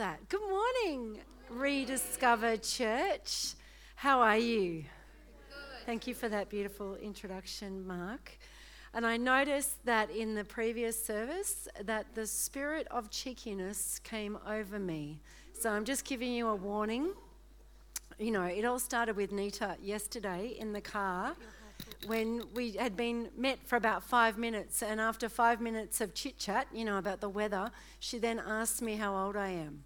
that. 0.00 0.26
Good 0.30 0.40
morning, 0.48 1.18
Rediscover 1.50 2.56
Church. 2.56 3.52
How 3.96 4.22
are 4.22 4.38
you? 4.38 4.84
Thank 5.84 6.06
you 6.06 6.14
for 6.14 6.26
that 6.30 6.48
beautiful 6.48 6.96
introduction, 6.96 7.86
Mark. 7.86 8.38
And 8.94 9.06
I 9.06 9.18
noticed 9.18 9.84
that 9.84 10.08
in 10.08 10.34
the 10.34 10.42
previous 10.42 11.04
service 11.04 11.68
that 11.84 12.14
the 12.14 12.26
spirit 12.26 12.86
of 12.90 13.10
cheekiness 13.10 13.98
came 14.02 14.38
over 14.48 14.78
me. 14.78 15.20
So 15.52 15.68
I'm 15.68 15.84
just 15.84 16.06
giving 16.06 16.32
you 16.32 16.48
a 16.48 16.54
warning. 16.56 17.12
You 18.18 18.30
know, 18.30 18.44
it 18.44 18.64
all 18.64 18.78
started 18.78 19.16
with 19.16 19.32
Nita 19.32 19.76
yesterday 19.82 20.56
in 20.58 20.72
the 20.72 20.80
car 20.80 21.36
when 22.06 22.42
we 22.54 22.72
had 22.72 22.96
been 22.96 23.28
met 23.36 23.58
for 23.66 23.76
about 23.76 24.02
five 24.02 24.38
minutes, 24.38 24.82
and 24.82 25.00
after 25.00 25.28
five 25.28 25.60
minutes 25.60 26.00
of 26.00 26.14
chit 26.14 26.38
chat, 26.38 26.66
you 26.72 26.84
know, 26.84 26.98
about 26.98 27.20
the 27.20 27.28
weather, 27.28 27.70
she 27.98 28.18
then 28.18 28.38
asked 28.38 28.80
me 28.82 28.96
how 28.96 29.14
old 29.14 29.36
I 29.36 29.50
am. 29.50 29.84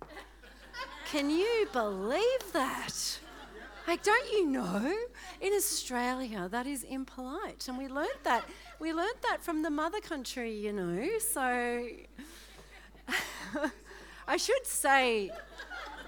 Can 1.10 1.30
you 1.30 1.68
believe 1.72 2.52
that? 2.52 3.18
Like, 3.86 4.02
don't 4.02 4.32
you 4.32 4.46
know? 4.46 4.96
In 5.40 5.52
Australia, 5.52 6.48
that 6.50 6.66
is 6.66 6.84
impolite, 6.84 7.68
and 7.68 7.76
we 7.76 7.88
learnt 7.88 8.24
that. 8.24 8.44
We 8.78 8.92
learnt 8.94 9.20
that 9.22 9.42
from 9.42 9.62
the 9.62 9.70
mother 9.70 10.00
country, 10.00 10.52
you 10.52 10.72
know. 10.72 11.06
So, 11.18 11.40
I 14.26 14.36
should 14.38 14.66
say, 14.66 15.30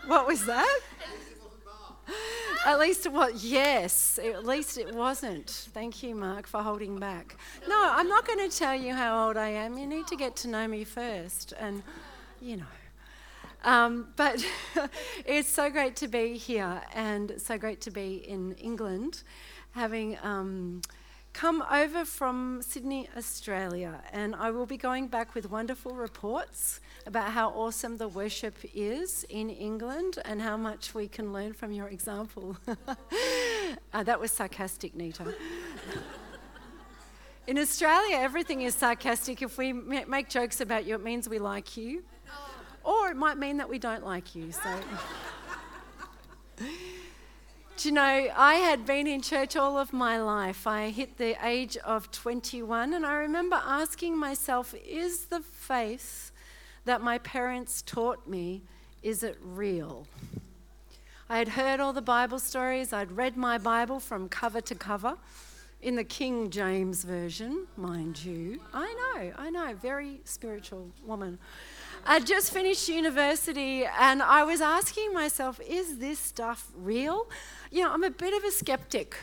what 0.07 0.27
was 0.27 0.47
that? 0.47 0.81
At 2.67 2.79
least 2.79 3.07
it 3.07 3.13
was, 3.13 3.45
yes, 3.45 4.19
at 4.19 4.45
least 4.45 4.77
it 4.77 4.93
wasn't. 4.93 5.69
Thank 5.73 6.03
you, 6.03 6.17
Mark, 6.17 6.49
for 6.49 6.63
holding 6.63 6.99
back. 6.99 7.37
No, 7.69 7.91
I'm 7.93 8.09
not 8.09 8.27
going 8.27 8.49
to 8.49 8.57
tell 8.57 8.75
you 8.75 8.93
how 8.93 9.29
old 9.29 9.37
I 9.37 9.51
am. 9.51 9.79
You 9.79 9.87
need 9.87 10.09
to 10.09 10.17
get 10.17 10.35
to 10.37 10.49
know 10.49 10.67
me 10.67 10.83
first, 10.83 11.53
and, 11.61 11.85
you 12.41 12.57
know. 12.57 12.65
Um, 13.65 14.09
but 14.17 14.45
it's 15.25 15.49
so 15.49 15.71
great 15.71 15.97
to 15.97 16.09
be 16.09 16.37
here 16.37 16.81
and 16.95 17.35
so 17.39 17.57
great 17.57 17.81
to 17.83 17.91
be 17.91 18.17
in 18.17 18.53
England, 18.55 19.23
having 19.73 20.19
um, 20.23 20.83
come 21.37 21.63
over 21.71 22.07
from 22.07 22.63
Sydney, 22.63 23.11
Australia. 23.15 24.01
And 24.11 24.35
I 24.35 24.51
will 24.51 24.65
be 24.65 24.79
going 24.79 25.07
back 25.07 25.35
with 25.35 25.51
wonderful 25.51 25.95
reports 25.95 26.81
about 27.05 27.31
how 27.33 27.51
awesome 27.51 27.99
the 27.99 28.09
worship 28.09 28.57
is 28.75 29.27
in 29.29 29.51
England 29.51 30.19
and 30.25 30.41
how 30.41 30.57
much 30.57 30.95
we 30.95 31.09
can 31.09 31.35
learn 31.35 31.53
from 31.53 31.73
your 31.73 31.89
example. 31.89 32.57
uh, 33.93 34.03
that 34.03 34.19
was 34.19 34.31
sarcastic, 34.33 34.97
Nita. 34.97 35.35
in 37.47 37.59
Australia, 37.59 38.17
everything 38.17 38.63
is 38.63 38.75
sarcastic. 38.75 39.43
If 39.43 39.59
we 39.59 39.75
make 39.75 40.31
jokes 40.31 40.63
about 40.63 40.87
you, 40.87 40.95
it 40.95 41.05
means 41.05 41.29
we 41.29 41.39
like 41.39 41.77
you. 41.77 42.03
Or 42.83 43.11
it 43.11 43.17
might 43.17 43.37
mean 43.37 43.59
that 43.59 43.69
we 43.69 43.79
don't 43.79 44.07
like 44.07 44.35
you. 44.35 44.53
So. 44.53 44.71
Do 47.77 47.91
you 47.91 47.95
know, 47.95 48.31
I 48.35 48.55
had 48.55 48.87
been 48.87 49.07
in 49.07 49.21
church 49.21 49.55
all 49.55 49.77
of 49.77 49.93
my 49.93 50.17
life. 50.17 50.67
I 50.67 50.89
hit 50.89 51.19
the 51.19 51.37
age 51.47 51.77
of 51.77 52.11
21, 52.11 52.95
and 52.95 53.05
I 53.05 53.17
remember 53.17 53.61
asking 53.63 54.17
myself, 54.17 54.75
is 54.83 55.27
the 55.27 55.41
faith 55.41 56.31
that 56.87 57.03
my 57.03 57.19
parents 57.19 57.83
taught 57.83 58.27
me 58.27 58.63
is 59.03 59.23
it 59.23 59.37
real? 59.43 60.07
I 61.29 61.37
had 61.37 61.49
heard 61.49 61.79
all 61.79 61.93
the 61.93 62.01
Bible 62.01 62.39
stories, 62.39 62.95
I'd 62.95 63.13
read 63.13 63.37
my 63.37 63.59
Bible 63.59 64.01
from 64.01 64.31
cover 64.31 64.63
to 64.63 64.75
cover 64.75 65.19
in 65.83 65.97
the 65.97 66.05
King 66.05 66.49
James 66.49 67.05
Version, 67.05 67.67
mind 67.77 68.25
you. 68.25 68.59
I 68.73 68.87
know, 68.95 69.33
I 69.37 69.51
know, 69.51 69.75
very 69.75 70.21
spiritual 70.25 70.91
woman. 71.05 71.39
I'd 72.09 72.25
just 72.25 72.53
finished 72.53 72.89
university 72.89 73.85
and 73.85 74.23
I 74.23 74.45
was 74.45 74.61
asking 74.61 75.13
myself, 75.13 75.61
is 75.67 75.99
this 75.99 76.21
stuff 76.21 76.71
real? 76.77 77.29
You 77.73 77.83
know, 77.83 77.93
I'm 77.93 78.05
a 78.05 78.11
bit 78.11 78.33
of 78.33 78.45
a 78.45 78.53
skeptic. 78.53 79.17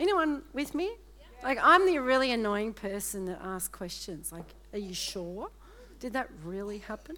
Anyone 0.00 0.42
with 0.52 0.74
me? 0.74 0.90
Like, 1.44 1.58
I'm 1.62 1.86
the 1.86 1.98
really 1.98 2.32
annoying 2.32 2.72
person 2.72 3.26
that 3.26 3.40
asks 3.40 3.68
questions. 3.68 4.32
Like, 4.32 4.46
are 4.72 4.80
you 4.80 4.94
sure? 4.94 5.50
Did 6.00 6.12
that 6.14 6.28
really 6.42 6.78
happen? 6.78 7.16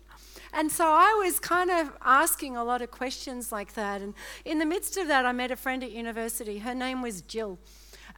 And 0.53 0.71
so 0.71 0.85
I 0.87 1.19
was 1.25 1.41
kind 1.41 1.71
of 1.71 1.91
asking 2.05 2.59
a 2.59 2.63
lot 2.63 2.83
of 2.83 2.91
questions 2.91 3.51
like 3.51 3.73
that. 3.75 4.03
And 4.03 4.13
in 4.45 4.59
the 4.59 4.67
midst 4.67 4.99
of 4.99 5.09
that, 5.09 5.25
I 5.25 5.33
met 5.33 5.51
a 5.51 5.57
friend 5.57 5.83
at 5.83 5.93
university. 5.93 6.59
Her 6.59 6.75
name 6.75 7.01
was 7.01 7.23
Jill. 7.23 7.59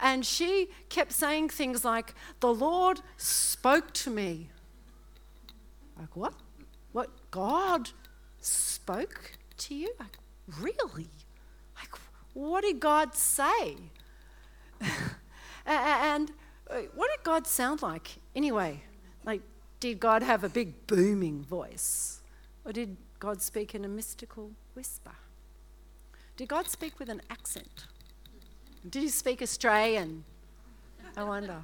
And 0.00 0.26
she 0.26 0.70
kept 0.88 1.12
saying 1.12 1.50
things 1.50 1.84
like, 1.84 2.12
The 2.40 2.52
Lord 2.52 3.02
spoke 3.16 3.92
to 3.94 4.10
me. 4.10 4.50
Like, 5.96 6.16
what? 6.16 6.34
God 7.36 7.90
spoke 8.40 9.32
to 9.58 9.74
you? 9.74 9.92
Like, 10.00 10.16
really? 10.58 11.10
Like, 11.76 11.94
what 12.32 12.62
did 12.62 12.80
God 12.80 13.14
say? 13.14 13.76
and 15.66 16.32
uh, 16.70 16.76
what 16.94 17.10
did 17.14 17.22
God 17.24 17.46
sound 17.46 17.82
like 17.82 18.16
anyway? 18.34 18.82
Like, 19.26 19.42
did 19.80 20.00
God 20.00 20.22
have 20.22 20.44
a 20.44 20.48
big 20.48 20.86
booming 20.86 21.42
voice? 21.42 22.22
Or 22.64 22.72
did 22.72 22.96
God 23.18 23.42
speak 23.42 23.74
in 23.74 23.84
a 23.84 23.88
mystical 23.88 24.52
whisper? 24.72 25.12
Did 26.38 26.48
God 26.48 26.68
speak 26.68 26.98
with 26.98 27.10
an 27.10 27.20
accent? 27.28 27.84
Did 28.88 29.02
he 29.02 29.08
speak 29.10 29.42
Australian? 29.42 30.24
I 31.18 31.24
wonder. 31.24 31.60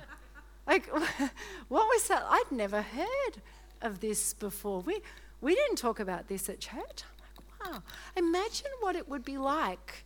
Like, 0.67 0.87
what 1.69 1.87
was 1.87 2.09
that? 2.09 2.27
I'd 2.29 2.53
never 2.53 2.83
heard 2.83 3.41
of 3.81 4.01
this 4.01 4.35
before. 4.35 4.81
We, 4.81 5.01
we 5.43 5.55
didn't 5.55 5.77
talk 5.77 6.01
about 6.01 6.29
this 6.29 6.49
at 6.49 6.61
church. 6.61 7.03
I'm 7.03 7.67
like, 7.67 7.73
wow. 7.73 7.83
Imagine 8.17 8.71
what 8.81 8.97
it 8.97 9.09
would 9.09 9.25
be 9.25 9.37
like 9.37 10.05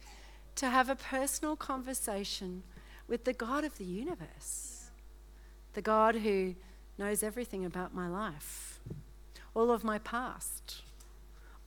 to 0.57 0.71
have 0.71 0.89
a 0.89 0.97
personal 0.97 1.55
conversation 1.55 2.63
with 3.07 3.25
the 3.25 3.35
God 3.35 3.63
of 3.63 3.77
the 3.79 3.85
universe, 3.85 4.91
the 5.75 5.83
God 5.83 6.17
who 6.17 6.57
knows 6.99 7.23
everything 7.23 7.65
about 7.65 7.95
my 7.95 8.09
life, 8.09 8.81
all 9.55 9.71
of 9.71 9.85
my 9.85 9.99
past, 9.99 10.83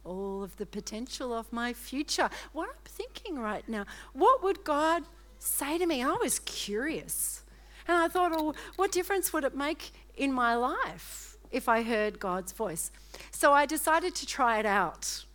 all 0.03 0.41
of 0.43 0.57
the 0.57 0.65
potential 0.65 1.31
of 1.31 1.53
my 1.53 1.71
future. 1.71 2.29
What 2.51 2.69
I'm 2.69 2.75
thinking 2.85 3.37
right 3.37 3.67
now, 3.69 3.85
what 4.13 4.43
would 4.43 4.63
God 4.63 5.03
say 5.37 5.77
to 5.77 5.85
me? 5.85 6.03
I 6.03 6.13
was 6.13 6.39
curious. 6.39 7.43
And 7.87 7.95
I 7.95 8.07
thought, 8.07 8.31
oh, 8.33 8.55
what 8.75 8.91
difference 8.91 9.31
would 9.31 9.43
it 9.43 9.55
make 9.55 9.91
in 10.17 10.33
my 10.33 10.55
life 10.55 11.28
if 11.51 11.67
I 11.69 11.83
heard 11.83 12.19
God's 12.19 12.51
voice? 12.51 12.91
So 13.31 13.51
I 13.53 13.65
decided 13.65 14.15
to 14.15 14.25
try 14.25 14.59
it 14.59 14.65
out. 14.65 15.25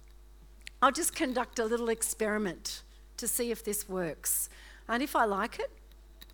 I'll 0.82 0.92
just 0.92 1.14
conduct 1.14 1.58
a 1.58 1.64
little 1.64 1.88
experiment 1.88 2.82
to 3.16 3.28
see 3.28 3.50
if 3.50 3.64
this 3.64 3.88
works. 3.88 4.48
And 4.88 5.02
if 5.02 5.16
I 5.16 5.25
like 5.25 5.58
it, 5.58 5.70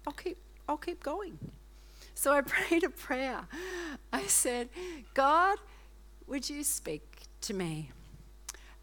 I'll 0.07 0.13
keep, 0.13 0.39
I'll 0.69 0.77
keep 0.77 1.03
going. 1.03 1.39
So 2.15 2.33
I 2.33 2.41
prayed 2.55 2.85
a 2.85 2.91
prayer. 2.91 3.41
I 4.13 4.23
said, 4.27 4.69
God, 5.15 5.59
would 6.27 6.49
you 6.49 6.65
speak 6.65 7.23
to 7.43 7.55
me? 7.55 7.91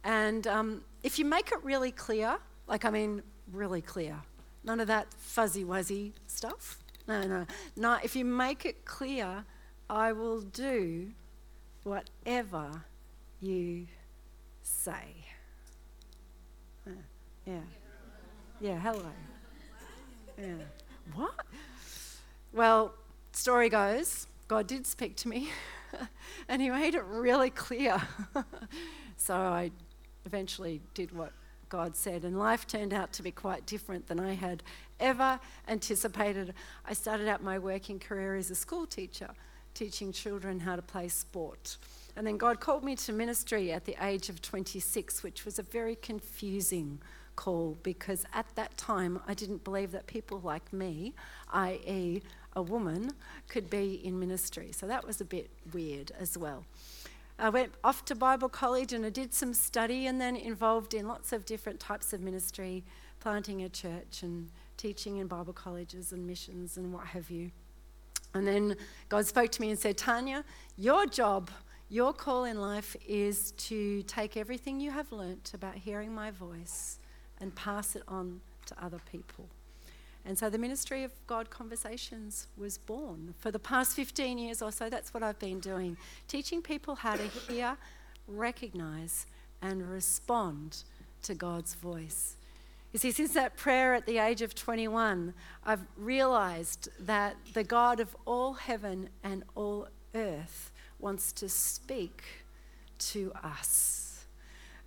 And 0.03 0.47
um, 0.47 0.83
if 1.03 1.19
you 1.19 1.25
make 1.25 1.51
it 1.51 1.63
really 1.63 1.91
clear, 1.91 2.37
like 2.67 2.85
I 2.85 2.89
mean, 2.89 3.21
really 3.51 3.81
clear, 3.81 4.15
none 4.63 4.79
of 4.79 4.87
that 4.87 5.13
fuzzy 5.13 5.63
wuzzy 5.63 6.13
stuff. 6.27 6.79
No, 7.07 7.23
no, 7.23 7.45
no. 7.75 7.97
If 8.03 8.15
you 8.15 8.25
make 8.25 8.65
it 8.65 8.85
clear, 8.85 9.43
I 9.89 10.11
will 10.11 10.41
do 10.41 11.11
whatever 11.83 12.83
you 13.39 13.87
say. 14.61 15.25
Yeah. 17.45 17.59
Yeah, 18.59 18.79
hello. 18.79 19.11
Yeah. 20.37 20.55
What? 21.13 21.33
Well, 22.51 22.93
story 23.31 23.69
goes, 23.69 24.27
God 24.47 24.67
did 24.67 24.85
speak 24.85 25.15
to 25.17 25.29
me 25.29 25.49
and 26.49 26.61
He 26.61 26.69
made 26.69 26.95
it 26.95 27.03
really 27.05 27.49
clear. 27.49 28.01
so 29.17 29.35
I 29.35 29.71
eventually 30.25 30.81
did 30.93 31.11
what 31.13 31.31
God 31.69 31.95
said, 31.95 32.23
and 32.23 32.37
life 32.37 32.65
turned 32.65 32.93
out 32.93 33.11
to 33.13 33.23
be 33.23 33.31
quite 33.31 33.65
different 33.65 34.07
than 34.07 34.19
I 34.19 34.33
had 34.33 34.63
ever 34.99 35.39
anticipated. 35.67 36.53
I 36.85 36.93
started 36.93 37.27
out 37.27 37.43
my 37.43 37.59
working 37.59 37.99
career 37.99 38.35
as 38.35 38.49
a 38.49 38.55
school 38.55 38.85
teacher, 38.85 39.29
teaching 39.77 40.11
children 40.11 40.59
how 40.59 40.75
to 40.75 40.81
play 40.81 41.07
sport. 41.07 41.77
And 42.15 42.25
then 42.25 42.37
God 42.37 42.59
called 42.59 42.83
me 42.83 42.95
to 42.95 43.13
ministry 43.13 43.71
at 43.71 43.85
the 43.85 43.95
age 44.01 44.27
of 44.27 44.41
26, 44.41 45.21
which 45.21 45.45
was 45.45 45.59
a 45.59 45.63
very 45.63 45.95
confusing 45.95 46.99
call 47.35 47.77
because 47.83 48.25
at 48.33 48.47
that 48.55 48.75
time 48.75 49.19
I 49.27 49.35
didn't 49.35 49.63
believe 49.63 49.91
that 49.91 50.07
people 50.07 50.41
like 50.43 50.73
me, 50.73 51.13
i.e., 51.53 52.23
a 52.55 52.61
woman 52.61 53.11
could 53.47 53.69
be 53.69 54.01
in 54.03 54.19
ministry. 54.19 54.71
So 54.71 54.87
that 54.87 55.05
was 55.05 55.21
a 55.21 55.25
bit 55.25 55.51
weird 55.71 56.11
as 56.19 56.35
well. 56.35 56.65
I 57.37 57.49
went 57.49 57.73
off 57.83 58.03
to 58.05 58.15
Bible 58.15 58.49
college 58.49 58.93
and 58.93 59.05
I 59.05 59.11
did 59.11 59.31
some 59.31 59.53
study 59.53 60.07
and 60.07 60.19
then 60.19 60.35
involved 60.35 60.95
in 60.95 61.07
lots 61.07 61.31
of 61.33 61.45
different 61.45 61.79
types 61.79 62.13
of 62.13 62.21
ministry, 62.21 62.83
planting 63.19 63.61
a 63.61 63.69
church 63.69 64.23
and 64.23 64.49
teaching 64.75 65.17
in 65.17 65.27
Bible 65.27 65.53
colleges 65.53 66.11
and 66.11 66.25
missions 66.25 66.77
and 66.77 66.91
what 66.91 67.05
have 67.05 67.29
you. 67.29 67.51
And 68.37 68.47
then 68.47 68.77
God 69.09 69.25
spoke 69.25 69.51
to 69.51 69.61
me 69.61 69.69
and 69.69 69.79
said, 69.79 69.97
Tanya, 69.97 70.43
your 70.77 71.05
job 71.05 71.51
Your 71.89 72.11
call 72.11 72.43
in 72.43 72.59
life 72.59 72.97
is 73.07 73.51
to 73.51 74.03
take 74.03 74.35
everything 74.35 74.79
you 74.81 74.91
have 74.91 75.11
learnt 75.11 75.53
about 75.53 75.75
hearing 75.75 76.13
my 76.13 76.31
voice 76.31 76.99
and 77.39 77.55
pass 77.55 77.95
it 77.95 78.03
on 78.09 78.41
to 78.65 78.75
other 78.83 78.99
people. 79.09 79.47
And 80.25 80.37
so 80.37 80.49
the 80.49 80.57
Ministry 80.57 81.05
of 81.05 81.13
God 81.27 81.49
Conversations 81.49 82.47
was 82.57 82.77
born. 82.77 83.35
For 83.39 83.51
the 83.51 83.59
past 83.59 83.95
15 83.95 84.37
years 84.37 84.61
or 84.61 84.73
so, 84.73 84.89
that's 84.89 85.13
what 85.13 85.23
I've 85.23 85.39
been 85.39 85.61
doing 85.61 85.95
teaching 86.27 86.61
people 86.61 86.95
how 86.95 87.15
to 87.15 87.23
hear, 87.23 87.77
recognize, 88.27 89.25
and 89.61 89.89
respond 89.89 90.83
to 91.23 91.33
God's 91.33 91.73
voice. 91.73 92.36
You 92.97 92.99
see, 92.99 93.11
since 93.11 93.35
that 93.35 93.55
prayer 93.57 93.93
at 93.93 94.07
the 94.07 94.17
age 94.17 94.41
of 94.41 94.55
21, 94.55 95.35
I've 95.63 95.85
realized 95.97 96.89
that 96.99 97.35
the 97.53 97.63
God 97.63 97.99
of 97.99 98.15
all 98.25 98.53
heaven 98.53 99.09
and 99.23 99.43
all 99.53 99.87
earth 100.15 100.71
wants 100.97 101.31
to 101.33 101.47
speak 101.47 102.23
to 102.97 103.31
us. 103.43 104.25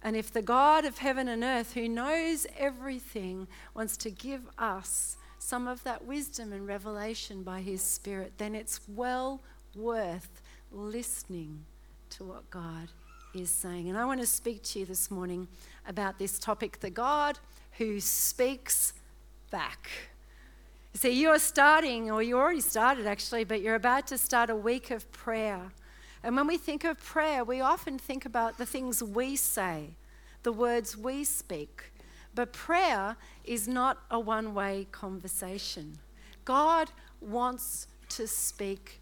And 0.02 0.16
if 0.16 0.32
the 0.32 0.42
God 0.42 0.84
of 0.84 0.98
heaven 0.98 1.28
and 1.28 1.44
earth, 1.44 1.74
who 1.74 1.88
knows 1.88 2.48
everything, 2.58 3.46
wants 3.74 3.96
to 3.98 4.10
give 4.10 4.42
us 4.58 5.16
some 5.38 5.68
of 5.68 5.84
that 5.84 6.04
wisdom 6.04 6.52
and 6.52 6.66
revelation 6.66 7.44
by 7.44 7.60
his 7.60 7.80
Spirit, 7.80 8.32
then 8.38 8.56
it's 8.56 8.80
well 8.88 9.40
worth 9.76 10.42
listening 10.72 11.64
to 12.08 12.24
what 12.24 12.50
God 12.50 12.88
is 13.34 13.50
saying. 13.50 13.88
And 13.88 13.96
I 13.96 14.04
want 14.04 14.20
to 14.20 14.26
speak 14.26 14.62
to 14.64 14.80
you 14.80 14.86
this 14.86 15.10
morning 15.10 15.48
about 15.86 16.18
this 16.18 16.38
topic 16.38 16.80
the 16.80 16.90
God 16.90 17.38
who 17.78 18.00
speaks 18.00 18.92
back. 19.50 19.90
See, 20.94 21.10
you 21.10 21.28
are 21.28 21.38
starting, 21.38 22.10
or 22.10 22.22
you 22.22 22.36
already 22.36 22.60
started 22.60 23.06
actually, 23.06 23.44
but 23.44 23.60
you're 23.62 23.76
about 23.76 24.06
to 24.08 24.18
start 24.18 24.50
a 24.50 24.56
week 24.56 24.90
of 24.90 25.10
prayer. 25.12 25.70
And 26.22 26.36
when 26.36 26.46
we 26.46 26.58
think 26.58 26.84
of 26.84 26.98
prayer, 26.98 27.44
we 27.44 27.60
often 27.60 27.98
think 27.98 28.26
about 28.26 28.58
the 28.58 28.66
things 28.66 29.02
we 29.02 29.36
say, 29.36 29.90
the 30.42 30.52
words 30.52 30.96
we 30.96 31.24
speak. 31.24 31.92
But 32.34 32.52
prayer 32.52 33.16
is 33.44 33.66
not 33.66 33.98
a 34.10 34.18
one 34.18 34.52
way 34.54 34.86
conversation. 34.92 35.98
God 36.44 36.90
wants 37.20 37.86
to 38.10 38.26
speak 38.26 39.00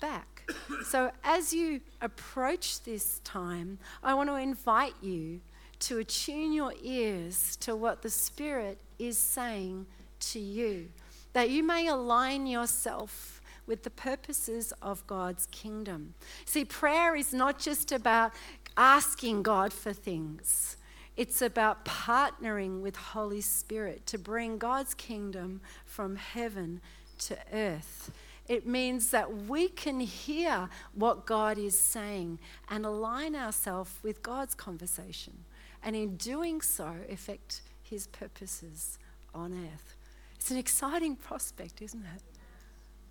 back. 0.00 0.39
So, 0.84 1.10
as 1.22 1.52
you 1.52 1.80
approach 2.00 2.82
this 2.82 3.20
time, 3.24 3.78
I 4.02 4.14
want 4.14 4.28
to 4.28 4.36
invite 4.36 4.94
you 5.00 5.40
to 5.80 5.98
attune 5.98 6.52
your 6.52 6.72
ears 6.82 7.56
to 7.56 7.74
what 7.74 8.02
the 8.02 8.10
Spirit 8.10 8.78
is 8.98 9.18
saying 9.18 9.86
to 10.20 10.38
you, 10.38 10.88
that 11.32 11.50
you 11.50 11.62
may 11.62 11.86
align 11.86 12.46
yourself 12.46 13.40
with 13.66 13.82
the 13.82 13.90
purposes 13.90 14.72
of 14.82 15.06
God's 15.06 15.46
kingdom. 15.46 16.14
See, 16.44 16.64
prayer 16.64 17.14
is 17.14 17.32
not 17.32 17.58
just 17.58 17.92
about 17.92 18.32
asking 18.76 19.42
God 19.42 19.72
for 19.72 19.92
things. 19.92 20.76
It's 21.16 21.42
about 21.42 21.84
partnering 21.84 22.80
with 22.80 22.96
Holy 22.96 23.40
Spirit 23.40 24.06
to 24.06 24.18
bring 24.18 24.58
God's 24.58 24.94
kingdom 24.94 25.60
from 25.84 26.16
heaven 26.16 26.80
to 27.20 27.36
earth. 27.52 28.10
It 28.50 28.66
means 28.66 29.12
that 29.12 29.46
we 29.46 29.68
can 29.68 30.00
hear 30.00 30.68
what 30.92 31.24
God 31.24 31.56
is 31.56 31.78
saying 31.78 32.40
and 32.68 32.84
align 32.84 33.36
ourselves 33.36 33.92
with 34.02 34.24
God's 34.24 34.56
conversation 34.56 35.44
and 35.84 35.94
in 35.94 36.16
doing 36.16 36.60
so, 36.60 36.96
effect 37.08 37.62
his 37.80 38.08
purposes 38.08 38.98
on 39.32 39.52
earth. 39.52 39.94
It's 40.34 40.50
an 40.50 40.56
exciting 40.56 41.14
prospect, 41.14 41.80
isn't 41.80 42.02
it? 42.02 42.22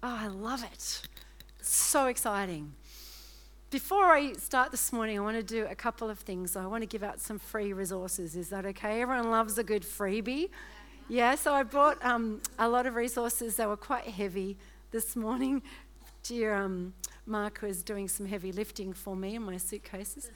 Oh, 0.03 0.17
I 0.19 0.27
love 0.27 0.61
it. 0.61 1.07
so 1.61 2.07
exciting. 2.07 2.73
Before 3.69 4.07
I 4.07 4.33
start 4.33 4.71
this 4.71 4.91
morning, 4.91 5.17
I 5.17 5.21
want 5.21 5.37
to 5.37 5.43
do 5.43 5.65
a 5.69 5.75
couple 5.75 6.09
of 6.09 6.19
things. 6.19 6.57
I 6.57 6.65
want 6.65 6.81
to 6.81 6.85
give 6.85 7.01
out 7.01 7.21
some 7.21 7.39
free 7.39 7.71
resources. 7.71 8.35
Is 8.35 8.49
that 8.49 8.65
okay? 8.65 9.01
Everyone 9.01 9.31
loves 9.31 9.57
a 9.57 9.63
good 9.63 9.83
freebie. 9.83 10.49
Yeah, 11.07 11.35
so 11.35 11.53
I 11.53 11.63
brought 11.63 12.03
um, 12.03 12.41
a 12.57 12.67
lot 12.67 12.85
of 12.85 12.95
resources 12.95 13.55
that 13.55 13.69
were 13.69 13.77
quite 13.77 14.03
heavy 14.03 14.57
this 14.91 15.15
morning. 15.15 15.61
Dear 16.23 16.55
um, 16.55 16.93
Mark 17.25 17.61
was 17.61 17.83
doing 17.83 18.07
some 18.07 18.25
heavy 18.25 18.51
lifting 18.51 18.93
for 18.93 19.15
me 19.15 19.35
in 19.35 19.43
my 19.43 19.57
suitcases. 19.57 20.31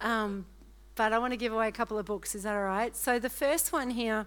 Um, 0.00 0.46
but 0.94 1.12
I 1.12 1.18
want 1.18 1.32
to 1.32 1.36
give 1.36 1.52
away 1.52 1.68
a 1.68 1.72
couple 1.72 1.98
of 1.98 2.06
books. 2.06 2.34
Is 2.34 2.44
that 2.44 2.54
all 2.54 2.62
right? 2.62 2.94
So 2.96 3.18
the 3.18 3.28
first 3.28 3.72
one 3.72 3.90
here 3.90 4.26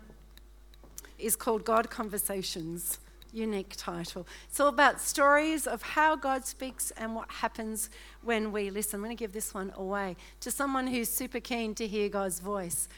is 1.17 1.35
called 1.35 1.63
God 1.63 1.89
Conversations. 1.89 2.99
Unique 3.31 3.75
title. 3.77 4.27
It's 4.49 4.59
all 4.59 4.67
about 4.67 4.99
stories 4.99 5.67
of 5.67 5.81
how 5.81 6.15
God 6.15 6.45
speaks 6.45 6.91
and 6.91 7.15
what 7.15 7.29
happens 7.29 7.89
when 8.23 8.51
we 8.51 8.71
listen. 8.71 8.97
I'm 8.97 9.03
going 9.03 9.15
to 9.15 9.19
give 9.19 9.33
this 9.33 9.53
one 9.53 9.71
away 9.75 10.15
to 10.39 10.51
someone 10.51 10.87
who's 10.87 11.09
super 11.09 11.39
keen 11.39 11.75
to 11.75 11.87
hear 11.87 12.09
God's 12.09 12.39
voice. 12.39 12.89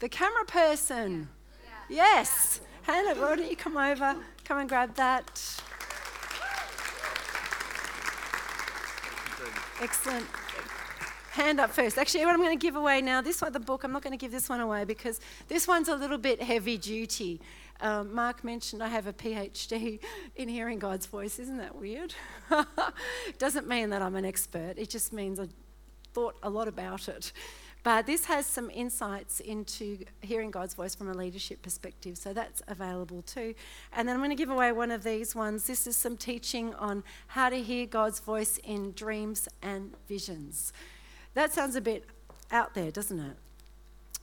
The 0.00 0.08
camera 0.08 0.44
person. 0.44 1.28
Yeah. 1.88 1.96
Yes. 1.96 2.60
Yeah. 2.60 2.94
Hannah, 2.94 3.20
why 3.20 3.36
don't 3.36 3.48
you 3.50 3.56
come 3.56 3.76
over? 3.76 4.16
Come 4.44 4.58
and 4.58 4.68
grab 4.68 4.94
that. 4.96 5.62
Excellent 9.82 10.26
hand 11.32 11.60
up 11.60 11.70
first. 11.70 11.98
Actually, 11.98 12.24
what 12.24 12.32
I'm 12.32 12.40
going 12.40 12.58
to 12.58 12.66
give 12.66 12.76
away 12.76 13.02
now, 13.02 13.20
this 13.20 13.42
one, 13.42 13.52
the 13.52 13.60
book, 13.60 13.84
I'm 13.84 13.92
not 13.92 14.02
going 14.02 14.12
to 14.12 14.16
give 14.16 14.32
this 14.32 14.48
one 14.48 14.60
away 14.60 14.84
because 14.84 15.20
this 15.48 15.68
one's 15.68 15.88
a 15.88 15.94
little 15.94 16.16
bit 16.16 16.42
heavy 16.42 16.78
duty. 16.78 17.42
Um, 17.82 18.14
Mark 18.14 18.42
mentioned 18.42 18.82
I 18.82 18.88
have 18.88 19.06
a 19.06 19.12
PhD 19.12 20.00
in 20.34 20.48
hearing 20.48 20.78
God's 20.78 21.04
voice. 21.04 21.38
Isn't 21.38 21.58
that 21.58 21.76
weird? 21.76 22.14
Doesn't 23.38 23.68
mean 23.68 23.90
that 23.90 24.00
I'm 24.00 24.16
an 24.16 24.24
expert, 24.24 24.74
it 24.78 24.88
just 24.88 25.12
means 25.12 25.38
I 25.38 25.48
thought 26.14 26.36
a 26.42 26.48
lot 26.48 26.68
about 26.68 27.08
it. 27.08 27.32
But 27.86 28.04
this 28.04 28.24
has 28.24 28.46
some 28.46 28.68
insights 28.70 29.38
into 29.38 29.98
hearing 30.20 30.50
God's 30.50 30.74
voice 30.74 30.96
from 30.96 31.08
a 31.08 31.14
leadership 31.14 31.62
perspective, 31.62 32.18
so 32.18 32.32
that's 32.32 32.60
available 32.66 33.22
too. 33.22 33.54
And 33.92 34.08
then 34.08 34.16
I'm 34.16 34.20
going 34.20 34.30
to 34.30 34.34
give 34.36 34.50
away 34.50 34.72
one 34.72 34.90
of 34.90 35.04
these 35.04 35.36
ones. 35.36 35.68
This 35.68 35.86
is 35.86 35.96
some 35.96 36.16
teaching 36.16 36.74
on 36.74 37.04
how 37.28 37.48
to 37.48 37.62
hear 37.62 37.86
God's 37.86 38.18
voice 38.18 38.58
in 38.64 38.90
dreams 38.90 39.48
and 39.62 39.92
visions. 40.08 40.72
That 41.34 41.52
sounds 41.52 41.76
a 41.76 41.80
bit 41.80 42.06
out 42.50 42.74
there, 42.74 42.90
doesn't 42.90 43.20
it? 43.20 43.36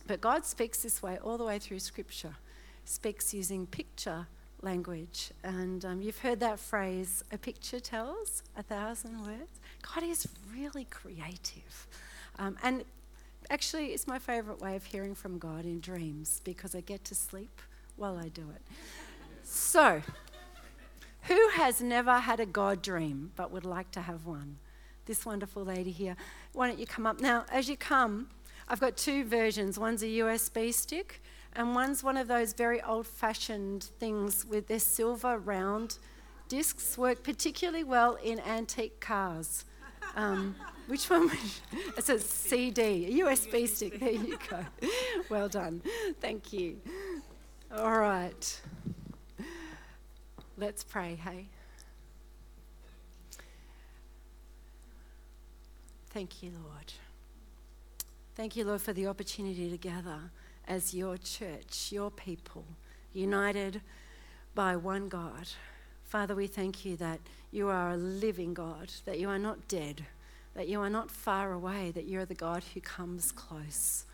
But 0.08 0.20
God 0.20 0.44
speaks 0.44 0.84
this 0.84 1.02
way 1.02 1.18
all 1.24 1.38
the 1.38 1.46
way 1.46 1.58
through 1.58 1.80
Scripture, 1.80 2.36
speaks 2.84 3.34
using 3.34 3.66
picture 3.66 4.28
language. 4.62 5.32
And 5.42 5.86
um, 5.86 6.02
you've 6.02 6.20
heard 6.20 6.42
that 6.42 6.60
phrase, 6.60 7.24
a 7.32 7.38
picture 7.38 7.80
tells 7.80 8.44
a 8.58 8.62
thousand 8.62 9.26
words. 9.26 9.62
God 9.96 10.04
is 10.04 10.28
really 10.54 10.84
creative. 10.84 11.88
Um, 12.38 12.58
and 12.62 12.84
actually, 13.54 13.94
it's 13.94 14.08
my 14.08 14.20
favourite 14.20 14.60
way 14.60 14.76
of 14.76 14.84
hearing 14.84 15.16
from 15.16 15.38
God 15.38 15.64
in 15.64 15.80
dreams 15.80 16.42
because 16.44 16.76
I 16.76 16.82
get 16.82 17.06
to 17.06 17.16
sleep 17.16 17.62
while 17.96 18.18
I 18.18 18.28
do 18.28 18.50
it. 18.54 18.62
So, 19.44 20.02
who 21.24 21.50
has 21.50 21.82
never 21.82 22.20
had 22.20 22.40
a 22.40 22.46
God 22.46 22.82
dream 22.82 23.32
but 23.36 23.52
would 23.52 23.66
like 23.66 23.92
to 23.92 24.02
have 24.02 24.26
one? 24.26 24.58
this 25.06 25.26
wonderful 25.26 25.64
lady 25.64 25.92
here. 25.92 26.16
Why 26.54 26.68
don't 26.68 26.80
you 26.80 26.86
come 26.86 27.06
up? 27.06 27.20
Now, 27.20 27.46
as 27.52 27.68
you 27.68 27.76
come, 27.76 28.30
I've 28.68 28.80
got 28.80 28.96
two 28.96 29.26
versions. 29.26 29.78
One's 29.78 30.04
a 30.04 30.08
USB 30.08 30.74
stick, 30.74 31.22
and 31.54 31.76
one's 31.76 32.04
one 32.04 32.18
of 32.18 32.28
those 32.28 32.54
very 32.54 32.82
old 32.82 33.06
fashioned 33.08 33.84
things 34.00 34.46
with 34.46 34.68
their 34.68 34.80
silver 34.80 35.38
round 35.38 35.98
discs, 36.48 36.98
work 36.98 37.24
particularly 37.24 37.84
well 37.84 38.16
in 38.24 38.40
antique 38.40 39.00
cars. 39.00 39.66
Um, 40.16 40.56
which 40.88 41.10
one? 41.10 41.32
It's 41.98 42.10
a 42.10 42.20
CD, 42.20 43.22
a 43.22 43.26
USB 43.26 43.68
stick. 43.68 44.00
There 44.00 44.12
you 44.12 44.38
go. 44.50 44.60
Well 45.30 45.48
done. 45.50 45.82
Thank 46.20 46.54
you. 46.54 46.78
All 47.76 47.98
right. 47.98 48.62
Let's 50.58 50.84
pray, 50.84 51.16
hey? 51.16 51.48
Thank 56.12 56.44
you, 56.44 56.52
Lord. 56.64 56.94
Thank 58.36 58.56
you, 58.56 58.66
Lord, 58.66 58.82
for 58.82 58.94
the 58.94 59.08
opportunity 59.08 59.70
to 59.72 59.78
gather 59.78 60.20
as 60.68 60.94
your 60.94 61.18
church, 61.18 61.92
your 61.92 62.12
people, 62.12 62.66
united 63.14 63.82
by 64.54 64.76
one 64.76 65.10
God. 65.10 65.48
Father, 66.14 66.36
we 66.36 66.46
thank 66.46 66.86
you 66.86 66.96
that 66.98 67.20
you 67.50 67.70
are 67.70 67.90
a 67.90 67.98
living 67.98 68.54
God, 68.54 68.94
that 69.06 69.20
you 69.20 69.30
are 69.30 69.40
not 69.40 69.68
dead, 69.68 70.06
that 70.54 70.68
you 70.68 70.80
are 70.80 70.90
not 70.90 71.10
far 71.10 71.54
away, 71.54 71.90
that 71.90 72.06
you're 72.08 72.24
the 72.24 72.36
God 72.36 72.64
who 72.72 72.82
comes 72.82 73.32
close. 73.32 74.06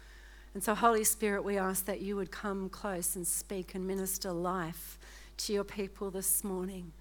And 0.53 0.63
so, 0.63 0.75
Holy 0.75 1.03
Spirit, 1.03 1.43
we 1.43 1.57
ask 1.57 1.83
that 1.87 1.99
you 1.99 2.15
would 2.15 2.31
come 2.31 2.69
close 2.69 3.17
and 3.17 3.27
speak 3.27 3.75
and 3.75 3.85
minister 3.85 4.31
life 4.31 4.97
to 5.39 5.51
your 5.51 5.65
people 5.65 6.09
this 6.09 6.41
morning. 6.41 6.93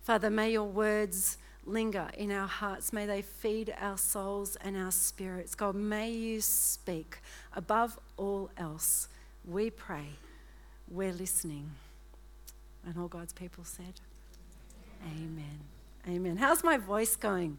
Father, 0.00 0.30
may 0.30 0.52
your 0.52 0.64
words 0.64 1.36
linger 1.66 2.08
in 2.16 2.32
our 2.32 2.48
hearts. 2.48 2.94
May 2.94 3.04
they 3.04 3.20
feed 3.20 3.74
our 3.78 3.98
souls 3.98 4.56
and 4.64 4.74
our 4.74 4.90
spirits. 4.90 5.54
God, 5.54 5.74
may 5.74 6.10
you 6.10 6.40
speak 6.40 7.18
above 7.54 7.98
all 8.16 8.48
else. 8.56 9.08
We 9.44 9.68
pray. 9.68 10.06
We're 10.88 11.12
listening. 11.12 11.72
And 12.86 12.96
all 12.96 13.08
God's 13.08 13.34
people 13.34 13.64
said, 13.64 14.00
Amen. 15.04 15.60
Amen. 16.08 16.36
How's 16.36 16.62
my 16.62 16.76
voice 16.76 17.16
going? 17.16 17.58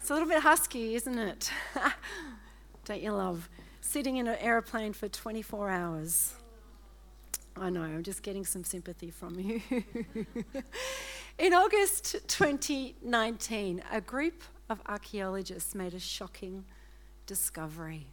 It's 0.00 0.10
a 0.10 0.14
little 0.14 0.28
bit 0.28 0.42
husky, 0.42 0.94
isn't 0.94 1.18
it? 1.18 1.50
Don't 2.84 3.02
you 3.02 3.12
love 3.12 3.48
sitting 3.80 4.16
in 4.16 4.26
an 4.26 4.36
aeroplane 4.40 4.92
for 4.92 5.08
24 5.08 5.70
hours? 5.70 6.34
I 7.56 7.68
know, 7.70 7.82
I'm 7.82 8.02
just 8.02 8.22
getting 8.22 8.46
some 8.46 8.64
sympathy 8.64 9.10
from 9.10 9.38
you. 9.38 9.60
in 11.38 11.52
August 11.52 12.16
2019, 12.28 13.82
a 13.92 14.00
group 14.00 14.42
of 14.70 14.80
archaeologists 14.86 15.74
made 15.74 15.92
a 15.92 15.98
shocking 15.98 16.64
discovery. 17.26 18.06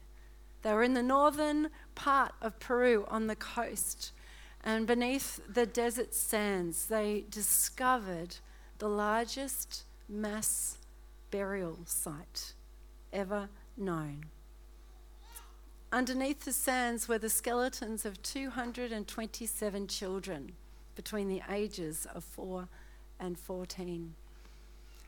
They 0.64 0.74
were 0.74 0.84
in 0.84 0.96
the 0.96 1.04
northern 1.04 1.70
part 1.96 2.34
of 2.42 2.60
Peru 2.60 3.06
on 3.08 3.28
the 3.28 3.36
coast, 3.36 4.12
and 4.64 4.86
beneath 4.86 5.40
the 5.48 5.66
desert 5.66 6.14
sands, 6.14 6.88
they 6.88 7.26
discovered 7.30 8.38
the 8.80 8.90
largest 8.90 9.84
mass 10.10 10.78
burial 11.32 11.80
site 11.86 12.54
ever 13.12 13.50
known. 13.76 14.26
Underneath 15.92 16.44
the 16.44 16.52
sands 16.52 17.08
were 17.08 17.18
the 17.18 17.30
skeletons 17.30 18.06
of 18.06 18.22
227 18.22 19.88
children 19.88 20.52
between 20.96 21.30
the 21.30 21.42
ages 21.50 22.06
of 22.14 22.24
4 22.24 22.68
and 23.20 23.40
14. 23.40 24.14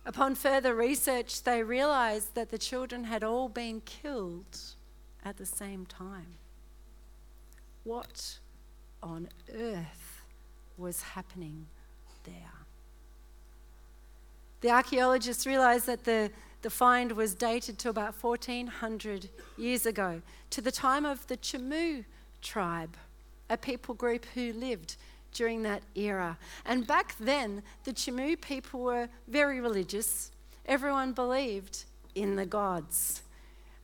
Upon 0.05 0.35
further 0.35 0.73
research, 0.73 1.43
they 1.43 1.61
realized 1.61 2.33
that 2.35 2.49
the 2.49 2.57
children 2.57 3.03
had 3.03 3.23
all 3.23 3.49
been 3.49 3.81
killed 3.81 4.57
at 5.23 5.37
the 5.37 5.45
same 5.45 5.85
time. 5.85 6.37
What 7.83 8.39
on 9.01 9.29
earth 9.55 10.21
was 10.77 11.01
happening 11.01 11.67
there? 12.23 12.33
The 14.61 14.71
archaeologists 14.71 15.47
realized 15.47 15.85
that 15.87 16.03
the, 16.03 16.31
the 16.61 16.69
find 16.69 17.13
was 17.13 17.33
dated 17.33 17.77
to 17.79 17.89
about 17.89 18.21
1400 18.21 19.29
years 19.57 19.85
ago, 19.85 20.21
to 20.49 20.61
the 20.61 20.71
time 20.71 21.05
of 21.05 21.25
the 21.27 21.37
Chimú 21.37 22.03
tribe, 22.41 22.97
a 23.49 23.57
people 23.57 23.95
group 23.95 24.25
who 24.33 24.51
lived 24.53 24.97
during 25.33 25.63
that 25.63 25.83
era. 25.95 26.37
And 26.65 26.85
back 26.85 27.15
then, 27.19 27.63
the 27.85 27.93
Chimú 27.93 28.39
people 28.39 28.81
were 28.81 29.07
very 29.27 29.61
religious. 29.61 30.31
Everyone 30.65 31.13
believed 31.13 31.85
in 32.15 32.35
the 32.35 32.45
gods. 32.45 33.21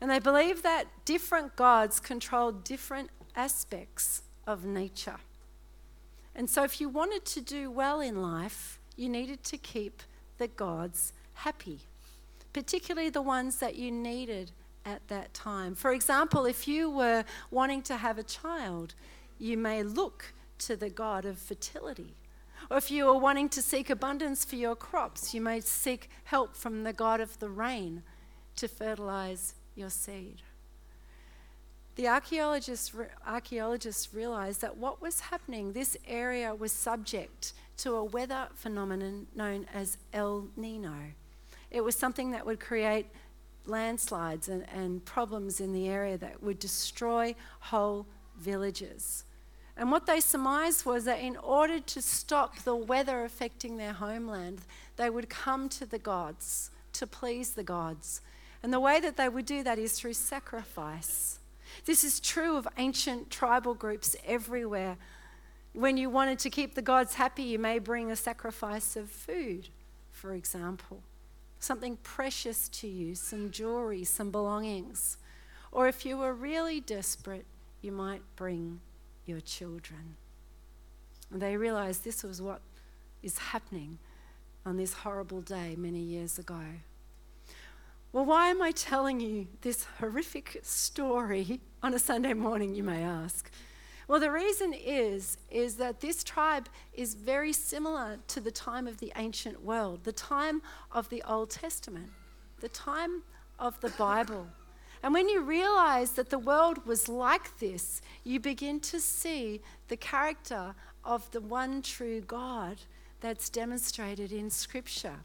And 0.02 0.12
they 0.12 0.20
believed 0.20 0.64
that 0.64 0.86
different 1.06 1.56
gods 1.56 2.00
controlled 2.00 2.64
different 2.64 3.10
aspects 3.36 4.24
of 4.48 4.66
nature. 4.66 5.18
And 6.36 6.50
so, 6.50 6.64
if 6.64 6.82
you 6.82 6.90
wanted 6.90 7.26
to 7.26 7.42
do 7.42 7.72
well 7.72 8.02
in 8.02 8.22
life, 8.22 8.80
you 8.96 9.10
needed 9.10 9.44
to 9.46 9.58
keep 9.58 10.02
the 10.38 10.48
gods 10.48 11.14
happy, 11.34 11.80
particularly 12.54 13.10
the 13.10 13.22
ones 13.22 13.58
that 13.58 13.76
you 13.76 13.92
needed 13.92 14.52
at 14.86 15.08
that 15.08 15.34
time. 15.34 15.76
For 15.76 15.92
example, 15.92 16.46
if 16.46 16.68
you 16.68 16.90
were 16.90 17.24
wanting 17.52 17.82
to 17.84 17.98
have 17.98 18.18
a 18.18 18.24
child, 18.24 18.96
you 19.40 19.58
may 19.58 19.84
look 19.84 20.34
to 20.60 20.76
the 20.76 20.90
god 20.90 21.26
of 21.26 21.38
fertility. 21.38 22.16
Or 22.70 22.78
if 22.78 22.90
you 22.90 23.06
were 23.06 23.18
wanting 23.18 23.50
to 23.50 23.62
seek 23.62 23.90
abundance 23.90 24.46
for 24.46 24.56
your 24.56 24.76
crops, 24.76 25.34
you 25.34 25.42
may 25.42 25.60
seek 25.60 26.10
help 26.26 26.56
from 26.56 26.84
the 26.84 26.94
god 26.94 27.20
of 27.20 27.38
the 27.40 27.50
rain 27.50 28.04
to 28.56 28.68
fertilize 28.68 29.56
your 29.76 29.90
seed. 29.90 30.42
The 31.96 32.10
archaeologists, 32.10 32.92
archaeologists 33.26 34.14
realized 34.14 34.60
that 34.62 34.78
what 34.78 35.02
was 35.02 35.22
happening, 35.22 35.72
this 35.72 35.96
area 36.06 36.54
was 36.54 36.74
subject 36.74 37.54
to 37.78 37.96
a 37.96 38.04
weather 38.04 38.48
phenomenon 38.54 39.28
known 39.34 39.66
as 39.74 39.98
El 40.12 40.50
Nino. 40.58 41.14
It 41.72 41.82
was 41.82 41.96
something 41.96 42.32
that 42.32 42.46
would 42.46 42.60
create 42.60 43.08
landslides 43.66 44.50
and, 44.50 44.66
and 44.74 45.04
problems 45.06 45.62
in 45.62 45.72
the 45.72 45.88
area 45.88 46.18
that 46.18 46.44
would 46.44 46.60
destroy 46.60 47.34
whole 47.60 48.06
villages. 48.38 49.24
And 49.78 49.92
what 49.92 50.06
they 50.06 50.20
surmised 50.20 50.86
was 50.86 51.06
that 51.06 51.20
in 51.20 51.38
order 51.38 51.80
to 51.80 52.02
stop 52.02 52.58
the 52.60 52.76
weather 52.76 53.24
affecting 53.24 53.78
their 53.78 53.94
homeland, 53.94 54.62
they 54.98 55.10
would 55.10 55.30
come 55.30 55.70
to 55.70 55.86
the 55.86 56.00
gods 56.00 56.72
to 56.94 57.08
please 57.08 57.52
the 57.52 57.64
gods. 57.64 58.22
And 58.64 58.72
the 58.72 58.80
way 58.80 59.00
that 59.00 59.18
they 59.18 59.30
would 59.30 59.46
do 59.46 59.64
that 59.64 59.80
is 59.80 59.94
through 59.94 60.14
sacrifice. 60.14 61.40
This 61.84 62.04
is 62.04 62.20
true 62.20 62.56
of 62.56 62.68
ancient 62.78 63.30
tribal 63.30 63.74
groups 63.74 64.16
everywhere 64.26 64.98
when 65.76 65.98
you 65.98 66.10
wanted 66.10 66.40
to 66.40 66.50
keep 66.50 66.74
the 66.74 66.82
gods 66.82 67.16
happy, 67.16 67.44
you 67.44 67.60
may 67.60 67.80
bring 67.80 68.10
a 68.10 68.16
sacrifice 68.16 68.96
of 68.96 69.10
food, 69.10 69.68
for 70.10 70.34
example, 70.34 71.04
something 71.60 71.98
precious 71.98 72.70
to 72.70 72.88
you, 72.88 73.14
some 73.14 73.52
jewelry, 73.52 74.06
some 74.06 74.32
belongings. 74.32 75.18
Or 75.72 75.88
if 75.88 76.06
you 76.06 76.18
were 76.18 76.34
really 76.34 76.80
desperate, 76.80 77.46
you 77.82 77.92
might 77.92 78.22
bring 78.38 78.80
your 79.26 79.42
children. 79.42 80.16
And 81.30 81.42
they 81.42 81.58
realized 81.58 82.06
this 82.06 82.24
was 82.24 82.42
what 82.42 82.62
is 83.22 83.38
happening 83.38 84.00
on 84.66 84.78
this 84.78 84.94
horrible 84.94 85.42
day 85.42 85.76
many 85.78 86.00
years 86.00 86.40
ago. 86.40 86.62
Well, 88.16 88.24
why 88.24 88.48
am 88.48 88.62
I 88.62 88.72
telling 88.72 89.20
you 89.20 89.48
this 89.60 89.88
horrific 90.00 90.62
story 90.64 91.60
on 91.84 91.94
a 91.94 92.00
Sunday 92.00 92.34
morning, 92.34 92.74
you 92.74 92.82
may 92.82 93.04
ask? 93.04 93.52
Well, 94.08 94.22
the 94.22 94.32
reason 94.32 94.72
is 94.74 95.38
is 95.52 95.76
that 95.76 96.00
this 96.00 96.24
tribe 96.24 96.70
is 96.94 97.14
very 97.14 97.52
similar 97.52 98.20
to 98.28 98.40
the 98.40 98.52
time 98.52 98.88
of 98.88 99.00
the 99.00 99.12
ancient 99.18 99.62
world, 99.62 100.06
the 100.06 100.14
time 100.14 100.62
of 100.94 101.10
the 101.10 101.24
Old 101.28 101.50
Testament, 101.50 102.10
the 102.62 102.70
time 102.70 103.24
of 103.60 103.78
the 103.82 103.90
Bible. 103.90 104.48
And 105.04 105.14
when 105.14 105.28
you 105.28 105.42
realize 105.42 106.12
that 106.12 106.30
the 106.30 106.40
world 106.40 106.86
was 106.86 107.10
like 107.10 107.60
this, 107.60 108.02
you 108.24 108.40
begin 108.40 108.80
to 108.80 109.02
see 109.02 109.60
the 109.90 109.98
character 109.98 110.74
of 111.04 111.30
the 111.32 111.42
one 111.42 111.82
true 111.82 112.22
God 112.22 112.78
that's 113.20 113.50
demonstrated 113.50 114.32
in 114.32 114.50
Scripture. 114.50 115.18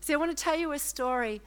See, 0.00 0.14
I 0.14 0.16
want 0.16 0.36
to 0.36 0.44
tell 0.44 0.58
you 0.58 0.72
a 0.72 0.80
story 0.80 1.40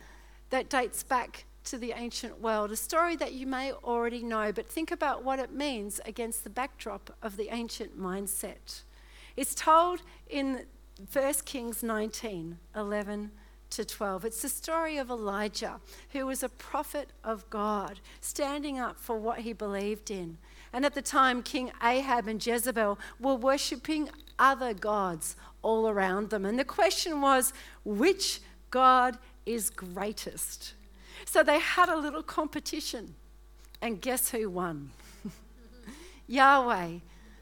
that 0.55 0.69
dates 0.69 1.03
back 1.03 1.43
to 1.65 1.77
the 1.77 1.91
ancient 1.91 2.39
world, 2.39 2.71
a 2.71 2.77
story 2.77 3.17
that 3.17 3.33
you 3.33 3.45
may 3.45 3.73
already 3.73 4.23
know, 4.23 4.53
but 4.53 4.65
think 4.65 4.89
about 4.89 5.21
what 5.21 5.37
it 5.37 5.51
means 5.51 5.99
against 6.05 6.45
the 6.45 6.49
backdrop 6.49 7.13
of 7.21 7.35
the 7.35 7.49
ancient 7.51 7.99
mindset. 7.99 8.83
It's 9.35 9.53
told 9.53 10.01
in 10.29 10.61
1 11.11 11.33
Kings 11.43 11.83
19 11.83 12.57
11 12.73 13.31
to 13.71 13.83
12. 13.83 14.23
It's 14.23 14.41
the 14.41 14.47
story 14.47 14.95
of 14.95 15.09
Elijah, 15.09 15.81
who 16.13 16.25
was 16.25 16.41
a 16.41 16.47
prophet 16.47 17.09
of 17.21 17.49
God, 17.49 17.99
standing 18.21 18.79
up 18.79 18.97
for 18.97 19.17
what 19.17 19.39
he 19.39 19.51
believed 19.51 20.09
in. 20.09 20.37
And 20.71 20.85
at 20.85 20.93
the 20.93 21.01
time, 21.01 21.43
King 21.43 21.73
Ahab 21.83 22.29
and 22.29 22.45
Jezebel 22.45 22.97
were 23.19 23.35
worshipping 23.35 24.09
other 24.39 24.73
gods 24.73 25.35
all 25.61 25.89
around 25.89 26.29
them. 26.29 26.45
And 26.45 26.57
the 26.57 26.63
question 26.63 27.19
was, 27.19 27.51
which 27.83 28.39
God 28.69 29.17
is 29.45 29.69
greatest? 29.69 30.73
So 31.25 31.43
they 31.43 31.59
had 31.59 31.89
a 31.89 31.97
little 31.97 32.23
competition. 32.23 33.15
And 33.81 34.01
guess 34.01 34.31
who 34.31 34.49
won? 34.49 34.91
Yahweh, 36.27 36.99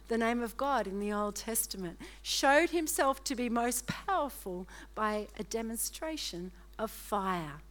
the 0.07 0.17
name 0.17 0.41
of 0.41 0.57
God 0.57 0.87
in 0.87 0.99
the 0.99 1.13
Old 1.13 1.35
Testament, 1.35 1.99
showed 2.21 2.71
himself 2.71 3.23
to 3.25 3.35
be 3.35 3.49
most 3.49 3.87
powerful 3.87 4.67
by 4.95 5.27
a 5.39 5.43
demonstration 5.43 6.51
of 6.77 6.91
fire. 6.91 7.61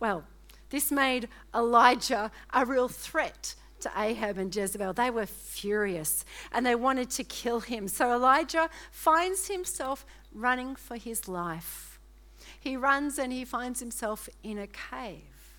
Well, 0.00 0.24
this 0.70 0.90
made 0.90 1.28
Elijah 1.54 2.30
a 2.52 2.64
real 2.64 2.88
threat 2.88 3.54
to 3.80 3.90
Ahab 3.96 4.38
and 4.38 4.54
Jezebel. 4.54 4.94
They 4.94 5.10
were 5.10 5.26
furious 5.26 6.24
and 6.52 6.64
they 6.64 6.74
wanted 6.74 7.10
to 7.10 7.24
kill 7.24 7.60
him. 7.60 7.86
So 7.86 8.12
Elijah 8.12 8.68
finds 8.90 9.46
himself 9.46 10.04
running 10.32 10.74
for 10.74 10.96
his 10.96 11.28
life 11.28 11.93
he 12.64 12.78
runs 12.78 13.18
and 13.18 13.30
he 13.30 13.44
finds 13.44 13.78
himself 13.78 14.26
in 14.42 14.58
a 14.58 14.66
cave. 14.66 15.52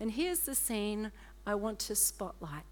And 0.00 0.10
here's 0.10 0.40
the 0.40 0.56
scene 0.56 1.12
I 1.46 1.54
want 1.54 1.78
to 1.78 1.94
spotlight. 1.94 2.64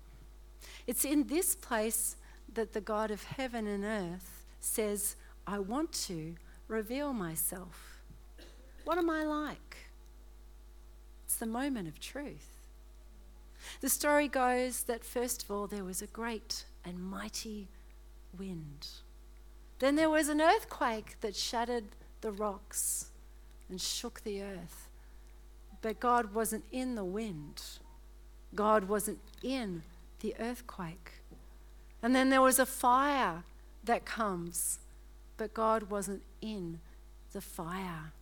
It's 0.89 1.05
in 1.05 1.29
this 1.29 1.55
place 1.55 2.17
that 2.53 2.73
the 2.73 2.81
God 2.81 3.13
of 3.13 3.23
heaven 3.23 3.69
and 3.69 3.85
earth 3.85 4.45
says, 4.59 5.15
I 5.47 5.61
want 5.61 5.93
to 5.93 6.35
reveal 6.67 7.13
myself. 7.13 8.01
What 8.85 8.99
am 8.99 9.09
I 9.09 9.23
like? 9.23 9.77
It's 11.25 11.37
the 11.37 11.47
moment 11.47 11.87
of 11.87 12.01
truth. 12.01 12.51
The 13.81 13.89
story 13.89 14.27
goes 14.27 14.83
that 14.83 15.05
first 15.05 15.45
of 15.45 15.53
all, 15.53 15.69
there 15.69 15.85
was 15.85 16.03
a 16.03 16.09
great 16.09 16.65
and 16.85 16.99
mighty 16.99 17.69
wind. 18.37 18.89
Then 19.79 19.95
there 19.95 20.11
was 20.11 20.29
an 20.29 20.41
earthquake 20.41 21.21
that 21.21 21.37
shattered 21.37 21.85
the 22.23 22.33
rocks 22.33 23.11
and 23.69 23.81
shook 23.81 24.23
the 24.23 24.43
earth. 24.43 24.89
But 25.83 26.01
God 26.01 26.35
wasn't 26.35 26.65
in 26.73 26.95
the 26.95 27.05
wind, 27.05 27.63
God 28.55 28.89
wasn't 28.89 29.19
in 29.43 29.83
the 30.21 30.35
earthquake. 30.39 31.13
And 32.03 32.15
then 32.15 32.31
there 32.31 32.43
was 32.43 32.59
a 32.59 32.67
fire 32.67 33.43
that 33.85 34.05
comes, 34.05 34.79
but 35.37 35.55
God 35.55 35.85
wasn't 35.85 36.23
in 36.41 36.81
the 37.33 37.41
fire. 37.41 38.13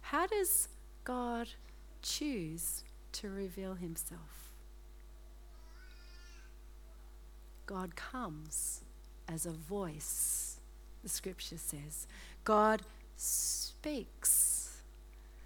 How 0.00 0.26
does 0.26 0.68
God 1.04 1.48
choose 2.02 2.84
to 3.12 3.30
reveal 3.30 3.74
himself? 3.74 4.50
God 7.66 7.96
comes 7.96 8.82
as 9.28 9.46
a 9.46 9.50
voice, 9.50 10.58
the 11.02 11.08
scripture 11.08 11.56
says. 11.56 12.06
God 12.44 12.82
speaks. 13.16 14.82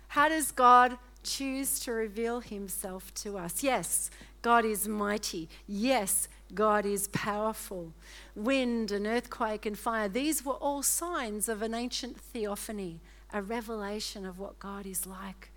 How 0.08 0.28
does 0.28 0.50
God 0.50 0.98
choose 1.22 1.78
to 1.80 1.92
reveal 1.92 2.40
himself 2.40 3.12
to 3.14 3.38
us? 3.38 3.62
Yes, 3.62 4.10
God 4.42 4.64
is 4.64 4.88
mighty. 4.88 5.48
Yes, 5.66 6.28
God 6.54 6.86
is 6.86 7.08
powerful. 7.08 7.92
Wind 8.34 8.90
and 8.90 9.06
earthquake 9.06 9.66
and 9.66 9.78
fire, 9.78 10.08
these 10.08 10.44
were 10.44 10.54
all 10.54 10.82
signs 10.82 11.48
of 11.48 11.62
an 11.62 11.74
ancient 11.74 12.18
theophany, 12.18 13.00
a 13.32 13.42
revelation 13.42 14.24
of 14.24 14.38
what 14.38 14.58
God 14.58 14.86
is 14.86 15.06
like. 15.06 15.50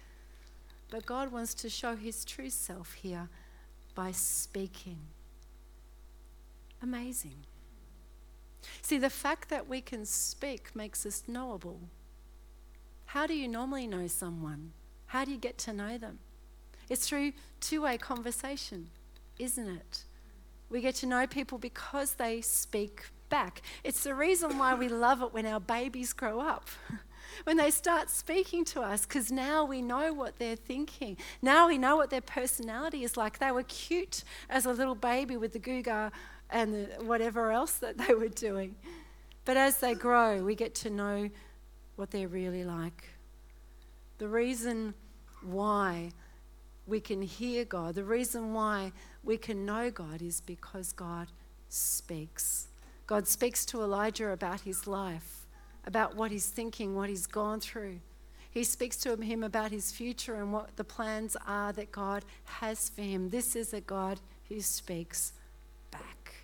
But 0.89 1.05
God 1.05 1.31
wants 1.31 1.53
to 1.55 1.69
show 1.69 1.95
his 1.95 2.25
true 2.25 2.49
self 2.49 2.93
here 2.93 3.29
by 3.95 4.11
speaking. 4.11 4.97
Amazing. 6.81 7.45
See, 8.81 8.97
the 8.97 9.09
fact 9.09 9.49
that 9.49 9.67
we 9.67 9.81
can 9.81 10.05
speak 10.05 10.75
makes 10.75 11.05
us 11.05 11.23
knowable. 11.27 11.79
How 13.11 13.27
do 13.27 13.33
you 13.33 13.49
normally 13.49 13.87
know 13.87 14.07
someone? 14.07 14.71
How 15.07 15.25
do 15.25 15.31
you 15.31 15.37
get 15.37 15.57
to 15.59 15.73
know 15.73 15.97
them? 15.97 16.19
It's 16.87 17.09
through 17.09 17.33
two 17.59 17.81
way 17.81 17.97
conversation, 17.97 18.87
isn't 19.37 19.67
it? 19.67 20.05
We 20.69 20.79
get 20.79 20.95
to 20.95 21.05
know 21.05 21.27
people 21.27 21.57
because 21.57 22.13
they 22.13 22.39
speak 22.39 23.09
back. 23.27 23.63
It's 23.83 24.05
the 24.05 24.15
reason 24.15 24.57
why 24.57 24.75
we 24.75 24.87
love 24.87 25.21
it 25.21 25.33
when 25.33 25.45
our 25.45 25.59
babies 25.59 26.13
grow 26.13 26.39
up. 26.39 26.69
when 27.43 27.57
they 27.57 27.69
start 27.69 28.09
speaking 28.09 28.63
to 28.65 28.79
us, 28.79 29.05
because 29.05 29.29
now 29.29 29.65
we 29.65 29.81
know 29.81 30.13
what 30.13 30.39
they're 30.39 30.55
thinking. 30.55 31.17
Now 31.41 31.67
we 31.67 31.77
know 31.77 31.97
what 31.97 32.11
their 32.11 32.21
personality 32.21 33.03
is 33.03 33.17
like. 33.17 33.39
They 33.39 33.51
were 33.51 33.63
cute 33.63 34.23
as 34.49 34.65
a 34.65 34.71
little 34.71 34.95
baby 34.95 35.35
with 35.35 35.51
the 35.51 35.59
guga 35.59 36.13
and 36.49 36.73
the 36.73 37.03
whatever 37.03 37.51
else 37.51 37.73
that 37.73 37.97
they 37.97 38.13
were 38.13 38.29
doing. 38.29 38.77
But 39.43 39.57
as 39.57 39.79
they 39.79 39.95
grow, 39.95 40.45
we 40.45 40.55
get 40.55 40.73
to 40.75 40.89
know 40.89 41.29
what 41.95 42.11
they're 42.11 42.27
really 42.27 42.63
like. 42.63 43.09
The 44.17 44.27
reason 44.27 44.93
why 45.43 46.11
we 46.87 46.99
can 46.99 47.21
hear 47.21 47.65
God, 47.65 47.95
the 47.95 48.03
reason 48.03 48.53
why 48.53 48.91
we 49.23 49.37
can 49.37 49.65
know 49.65 49.89
God 49.91 50.21
is 50.21 50.41
because 50.41 50.91
God 50.91 51.27
speaks. 51.69 52.67
God 53.07 53.27
speaks 53.27 53.65
to 53.67 53.81
Elijah 53.81 54.29
about 54.29 54.61
his 54.61 54.87
life, 54.87 55.45
about 55.85 56.15
what 56.15 56.31
he's 56.31 56.47
thinking, 56.47 56.95
what 56.95 57.09
he's 57.09 57.27
gone 57.27 57.59
through. 57.59 57.99
He 58.49 58.63
speaks 58.65 58.97
to 58.97 59.15
him 59.15 59.43
about 59.43 59.71
his 59.71 59.91
future 59.91 60.35
and 60.35 60.51
what 60.51 60.75
the 60.75 60.83
plans 60.83 61.37
are 61.47 61.71
that 61.73 61.91
God 61.91 62.25
has 62.43 62.89
for 62.89 63.01
him. 63.01 63.29
This 63.29 63.55
is 63.55 63.73
a 63.73 63.81
God 63.81 64.19
who 64.49 64.59
speaks 64.59 65.31
back. 65.89 66.35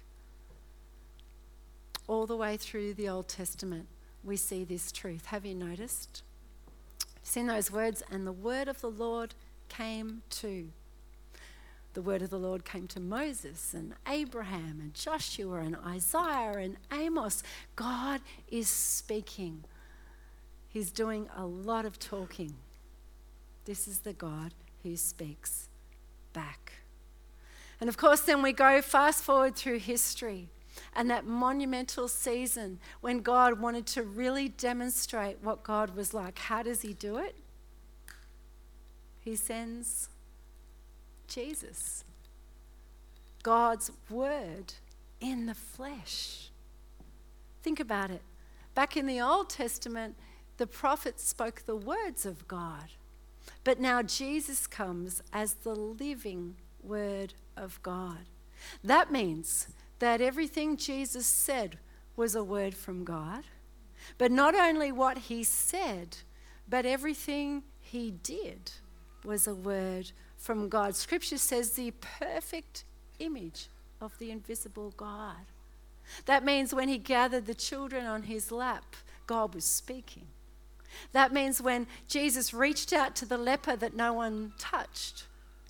All 2.08 2.26
the 2.26 2.38
way 2.38 2.56
through 2.56 2.94
the 2.94 3.10
Old 3.10 3.28
Testament, 3.28 3.88
we 4.28 4.36
see 4.36 4.64
this 4.64 4.92
truth. 4.92 5.28
Have 5.28 5.46
you 5.46 5.56
noticed? 5.56 6.22
Seen 7.24 7.48
those 7.48 7.72
words? 7.72 8.04
And 8.12 8.28
the 8.28 8.32
word 8.32 8.68
of 8.68 8.82
the 8.82 8.90
Lord 8.90 9.34
came 9.70 10.22
to. 10.32 10.70
The 11.94 12.02
word 12.02 12.22
of 12.22 12.30
the 12.30 12.38
Lord 12.38 12.64
came 12.64 12.88
to 12.90 13.00
Moses 13.00 13.74
and 13.74 13.96
Abraham 14.08 14.80
and 14.80 14.94
Joshua 14.94 15.62
and 15.62 15.76
Isaiah 15.76 16.58
and 16.60 16.78
Amos. 16.92 17.42
God 17.76 18.22
is 18.50 18.70
speaking. 18.70 19.64
He's 20.70 20.92
doing 20.92 21.28
a 21.36 21.46
lot 21.46 21.86
of 21.86 21.98
talking. 21.98 22.54
This 23.66 23.88
is 23.88 24.00
the 24.00 24.14
God 24.14 24.54
who 24.84 24.96
speaks 24.96 25.70
back. 26.34 26.74
And 27.80 27.90
of 27.90 27.98
course, 27.98 28.22
then 28.22 28.42
we 28.42 28.54
go 28.54 28.82
fast 28.82 29.24
forward 29.24 29.56
through 29.56 29.80
history 29.80 30.50
and 30.96 31.10
that 31.10 31.26
monumental 31.26 32.08
season 32.08 32.80
when 33.02 33.20
God 33.22 33.60
wanted 33.60 33.86
to 33.88 34.04
really 34.04 34.50
demonstrate 34.50 35.38
what 35.42 35.64
God 35.64 35.96
was 35.96 36.14
like. 36.14 36.38
How 36.38 36.64
does 36.64 36.82
He 36.82 36.94
do 36.94 37.18
it? 37.18 37.36
He 39.20 39.36
sends 39.36 40.10
Jesus, 41.28 42.04
God's 43.44 43.92
Word 44.10 44.74
in 45.20 45.46
the 45.46 45.56
flesh. 45.56 46.50
Think 47.64 47.80
about 47.80 48.12
it. 48.12 48.22
Back 48.76 48.96
in 48.96 49.08
the 49.08 49.20
Old 49.20 49.50
Testament, 49.50 50.16
the 50.58 50.68
prophets 50.68 51.24
spoke 51.24 51.64
the 51.66 51.76
words 51.76 52.26
of 52.26 52.48
God. 52.48 52.92
But 53.64 53.80
now 53.80 54.02
Jesus 54.02 54.68
comes 54.68 55.22
as 55.34 55.56
the 55.56 55.76
living 55.76 56.56
Word 56.82 57.34
of 57.56 57.82
God. 57.84 58.30
That 58.84 59.12
means 59.12 59.68
that 60.00 60.22
everything 60.22 60.78
Jesus 60.78 61.26
said 61.26 61.80
was 62.16 62.36
a 62.36 62.44
word 62.44 62.74
from 62.74 63.04
God. 63.04 63.44
But 64.18 64.32
not 64.32 64.56
only 64.56 64.92
what 64.92 65.18
he 65.18 65.44
said, 65.44 66.18
but 66.68 66.86
everything 66.86 67.64
he 67.80 68.12
did 68.12 68.72
was 69.24 69.48
a 69.48 69.56
word 69.56 70.12
from 70.38 70.70
God. 70.70 70.96
Scripture 70.96 71.38
says 71.38 71.72
the 71.72 71.92
perfect 72.00 72.84
image 73.20 73.68
of 74.00 74.18
the 74.20 74.32
invisible 74.32 74.94
God. 74.96 75.46
That 76.26 76.46
means 76.46 76.74
when 76.74 76.88
he 76.88 76.98
gathered 76.98 77.46
the 77.46 77.56
children 77.56 78.06
on 78.06 78.24
his 78.24 78.52
lap, 78.52 78.96
God 79.26 79.54
was 79.54 79.66
speaking. 79.66 80.28
That 81.12 81.34
means 81.34 81.62
when 81.62 81.88
Jesus 82.08 82.54
reached 82.54 82.94
out 82.94 83.16
to 83.18 83.26
the 83.26 83.38
leper 83.38 83.76
that 83.76 83.96
no 83.96 84.14
one 84.14 84.54
touched, 84.58 85.26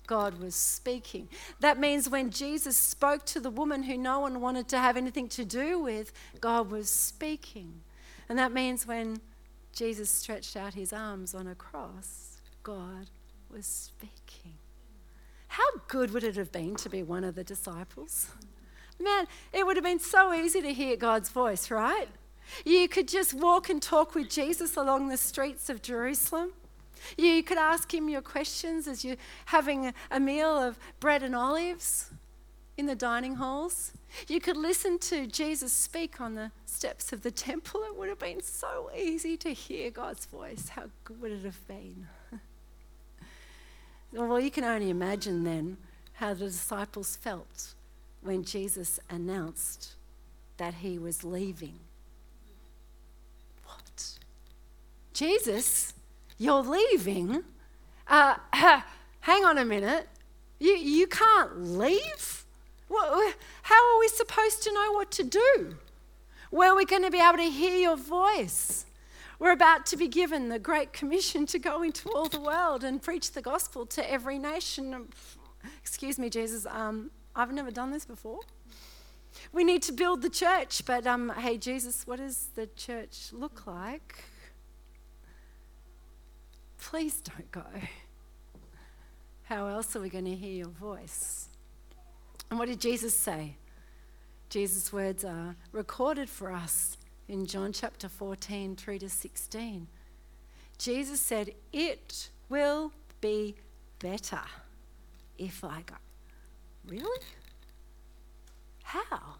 God 0.08 0.40
was 0.40 0.56
speaking. 0.56 1.28
That 1.60 1.78
means 1.78 2.08
when 2.08 2.30
Jesus 2.30 2.76
spoke 2.76 3.24
to 3.26 3.38
the 3.38 3.50
woman 3.50 3.84
who 3.84 3.96
no 3.96 4.18
one 4.18 4.40
wanted 4.40 4.66
to 4.70 4.78
have 4.78 4.96
anything 4.96 5.28
to 5.28 5.44
do 5.44 5.78
with, 5.78 6.12
God 6.40 6.72
was 6.72 6.90
speaking. 6.90 7.82
And 8.28 8.36
that 8.38 8.52
means 8.52 8.86
when 8.86 9.20
Jesus 9.72 10.10
stretched 10.10 10.56
out 10.56 10.74
his 10.74 10.92
arms 10.92 11.34
on 11.34 11.46
a 11.46 11.54
cross, 11.54 12.38
God 12.64 13.10
was 13.48 13.66
speaking. 13.66 14.54
How 15.48 15.68
good 15.86 16.12
would 16.12 16.24
it 16.24 16.36
have 16.36 16.50
been 16.50 16.74
to 16.76 16.88
be 16.88 17.02
one 17.02 17.22
of 17.22 17.34
the 17.34 17.44
disciples? 17.44 18.30
Man, 19.00 19.26
it 19.52 19.64
would 19.64 19.76
have 19.76 19.84
been 19.84 20.00
so 20.00 20.32
easy 20.32 20.60
to 20.60 20.72
hear 20.72 20.96
God's 20.96 21.28
voice, 21.28 21.70
right? 21.70 22.08
You 22.64 22.88
could 22.88 23.08
just 23.08 23.34
walk 23.34 23.68
and 23.68 23.80
talk 23.80 24.14
with 24.14 24.30
Jesus 24.30 24.76
along 24.76 25.08
the 25.08 25.16
streets 25.16 25.68
of 25.68 25.82
Jerusalem. 25.82 26.52
You 27.16 27.42
could 27.42 27.58
ask 27.58 27.92
him 27.92 28.08
your 28.08 28.22
questions 28.22 28.86
as 28.86 29.04
you're 29.04 29.16
having 29.46 29.92
a 30.10 30.20
meal 30.20 30.56
of 30.56 30.78
bread 31.00 31.22
and 31.22 31.34
olives 31.34 32.10
in 32.76 32.86
the 32.86 32.94
dining 32.94 33.34
halls. 33.34 33.92
You 34.28 34.40
could 34.40 34.56
listen 34.56 34.98
to 35.00 35.26
Jesus 35.26 35.72
speak 35.72 36.20
on 36.20 36.34
the 36.34 36.50
steps 36.64 37.12
of 37.12 37.22
the 37.22 37.30
temple. 37.30 37.82
It 37.82 37.96
would 37.96 38.08
have 38.08 38.18
been 38.18 38.42
so 38.42 38.90
easy 38.96 39.36
to 39.38 39.52
hear 39.52 39.90
God's 39.90 40.26
voice. 40.26 40.70
How 40.70 40.84
good 41.04 41.20
would 41.20 41.32
it 41.32 41.44
have 41.44 41.66
been? 41.68 42.06
well, 44.12 44.40
you 44.40 44.50
can 44.50 44.64
only 44.64 44.90
imagine 44.90 45.44
then 45.44 45.76
how 46.14 46.34
the 46.34 46.46
disciples 46.46 47.16
felt 47.16 47.74
when 48.22 48.44
Jesus 48.44 48.98
announced 49.10 49.94
that 50.56 50.74
he 50.74 50.98
was 50.98 51.24
leaving. 51.24 51.78
What? 53.64 54.18
Jesus? 55.12 55.94
You're 56.38 56.62
leaving? 56.62 57.42
Uh, 58.06 58.36
hang 59.20 59.44
on 59.44 59.58
a 59.58 59.64
minute. 59.64 60.08
You, 60.60 60.72
you 60.72 61.06
can't 61.06 61.62
leave? 61.62 62.44
How 62.90 63.94
are 63.94 64.00
we 64.00 64.08
supposed 64.08 64.62
to 64.62 64.72
know 64.72 64.92
what 64.92 65.10
to 65.12 65.24
do? 65.24 65.76
Where 66.50 66.72
are 66.72 66.76
we 66.76 66.84
going 66.84 67.02
to 67.02 67.10
be 67.10 67.20
able 67.20 67.36
to 67.38 67.50
hear 67.50 67.76
your 67.76 67.96
voice? 67.96 68.86
We're 69.38 69.52
about 69.52 69.86
to 69.86 69.96
be 69.96 70.08
given 70.08 70.48
the 70.48 70.58
Great 70.58 70.92
Commission 70.92 71.46
to 71.46 71.58
go 71.58 71.82
into 71.82 72.08
all 72.10 72.28
the 72.28 72.40
world 72.40 72.82
and 72.82 73.00
preach 73.00 73.32
the 73.32 73.42
gospel 73.42 73.86
to 73.86 74.10
every 74.10 74.38
nation. 74.38 75.08
Excuse 75.80 76.18
me, 76.18 76.30
Jesus, 76.30 76.66
um, 76.66 77.10
I've 77.36 77.52
never 77.52 77.70
done 77.70 77.90
this 77.90 78.04
before. 78.04 78.40
We 79.52 79.62
need 79.62 79.82
to 79.82 79.92
build 79.92 80.22
the 80.22 80.30
church, 80.30 80.84
but 80.86 81.06
um, 81.06 81.32
hey, 81.38 81.58
Jesus, 81.58 82.06
what 82.06 82.18
does 82.18 82.48
the 82.54 82.66
church 82.68 83.30
look 83.32 83.66
like? 83.66 84.24
Please 86.78 87.20
don't 87.20 87.50
go. 87.50 87.64
How 89.44 89.66
else 89.66 89.96
are 89.96 90.00
we 90.00 90.08
going 90.08 90.24
to 90.26 90.34
hear 90.34 90.52
your 90.52 90.68
voice? 90.68 91.48
And 92.50 92.58
what 92.58 92.68
did 92.68 92.80
Jesus 92.80 93.14
say? 93.14 93.56
Jesus' 94.48 94.92
words 94.92 95.24
are 95.24 95.56
recorded 95.72 96.28
for 96.30 96.52
us 96.52 96.96
in 97.28 97.46
John 97.46 97.72
chapter 97.72 98.08
14, 98.08 98.76
3 98.76 98.98
to 98.98 99.08
16. 99.08 99.86
Jesus 100.78 101.20
said, 101.20 101.52
It 101.72 102.30
will 102.48 102.92
be 103.20 103.56
better 103.98 104.40
if 105.36 105.62
I 105.64 105.82
go. 105.84 105.96
Really? 106.86 107.20
How? 108.84 109.36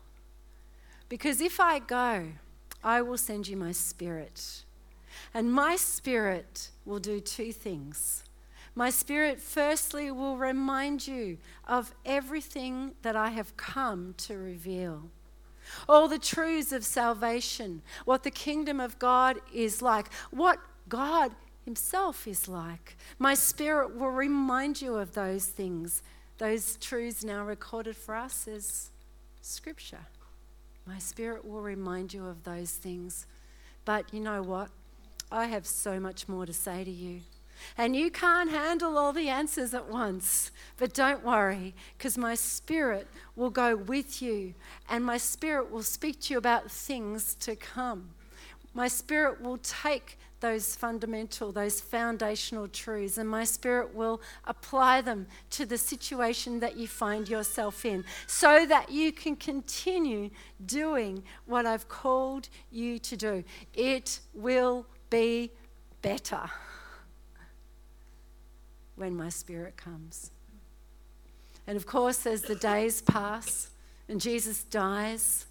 Because 1.09 1.41
if 1.41 1.59
I 1.59 1.79
go, 1.79 2.29
I 2.85 3.01
will 3.01 3.17
send 3.17 3.49
you 3.49 3.57
my 3.57 3.73
spirit 3.73 4.65
And 5.35 5.53
my 5.53 5.77
spirit 5.77 6.71
will 6.85 6.99
do 6.99 7.21
two 7.21 7.53
things. 7.53 8.25
My 8.75 8.91
spirit, 8.91 9.41
firstly, 9.41 10.11
will 10.11 10.37
remind 10.37 11.07
you 11.07 11.39
of 11.67 11.93
everything 12.07 12.93
that 13.03 13.17
I 13.17 13.31
have 13.31 13.57
come 13.57 14.15
to 14.19 14.39
reveal. 14.39 15.11
All 15.89 16.09
the 16.09 16.19
truths 16.19 16.73
of 16.73 16.85
salvation, 16.85 17.83
what 18.05 18.23
the 18.23 18.31
kingdom 18.31 18.81
of 18.81 18.99
God 18.99 19.39
is 19.53 19.83
like, 19.83 20.13
what 20.31 20.59
God 20.89 21.33
Himself 21.65 22.27
is 22.27 22.49
like. 22.49 22.97
My 23.19 23.35
spirit 23.35 23.97
will 23.97 24.11
remind 24.11 24.81
you 24.81 24.95
of 24.95 25.15
those 25.15 25.47
things, 25.47 26.03
those 26.39 26.77
truths 26.77 27.25
now 27.25 27.45
recorded 27.45 27.97
for 27.97 28.15
us 28.15 28.47
as 28.47 28.91
Scripture. 29.43 30.07
My 30.87 30.99
spirit 30.99 31.45
will 31.45 31.61
remind 31.61 32.15
you 32.15 32.27
of 32.27 32.45
those 32.45 32.71
things. 32.71 33.27
But 33.85 34.13
you 34.13 34.21
know 34.21 34.43
what? 34.43 34.71
I 35.31 35.47
have 35.47 35.67
so 35.67 36.01
much 36.01 36.29
more 36.29 36.47
to 36.47 36.53
say 36.53 36.85
to 36.85 36.91
you. 36.91 37.21
And 37.77 37.97
you 37.97 38.11
can't 38.11 38.51
handle 38.51 38.97
all 38.97 39.13
the 39.13 39.29
answers 39.29 39.75
at 39.75 39.89
once. 39.89 40.51
But 40.77 40.95
don't 40.95 41.25
worry, 41.25 41.75
because 41.97 42.17
my 42.17 42.35
spirit 42.35 43.09
will 43.37 43.51
go 43.51 43.77
with 43.77 44.23
you, 44.23 44.55
and 44.89 45.05
my 45.05 45.19
spirit 45.19 45.71
will 45.71 45.83
speak 45.83 46.21
to 46.23 46.35
you 46.35 46.39
about 46.39 46.71
things 46.71 47.35
to 47.41 47.57
come. 47.57 48.11
My 48.75 48.89
spirit 48.89 49.41
will 49.41 49.59
take 49.59 50.19
those 50.41 50.77
fundamental, 50.77 51.51
those 51.51 51.81
foundational 51.81 52.69
truths, 52.69 53.19
and 53.19 53.29
my 53.29 53.43
spirit 53.43 53.93
will 53.93 54.21
apply 54.45 55.01
them 55.01 55.27
to 55.51 55.67
the 55.67 55.79
situation 55.79 56.61
that 56.61 56.77
you 56.77 56.87
find 56.87 57.29
yourself 57.29 57.85
in 57.85 58.05
so 58.29 58.65
that 58.67 58.93
you 58.93 59.11
can 59.11 59.35
continue 59.35 60.31
doing 60.65 61.25
what 61.47 61.67
I've 61.67 61.89
called 61.89 62.49
you 62.71 63.01
to 63.01 63.17
do. 63.17 63.43
It 63.75 64.21
will 64.33 64.87
be 65.11 65.51
better 66.03 66.51
when 68.97 69.17
my 69.17 69.29
spirit 69.29 69.77
comes. 69.77 70.31
And 71.67 71.77
of 71.77 71.87
course, 71.87 72.27
as 72.27 72.43
the 72.43 72.55
days 72.55 73.03
pass 73.03 73.71
and 74.09 74.21
Jesus 74.21 74.65
dies, 74.65 75.47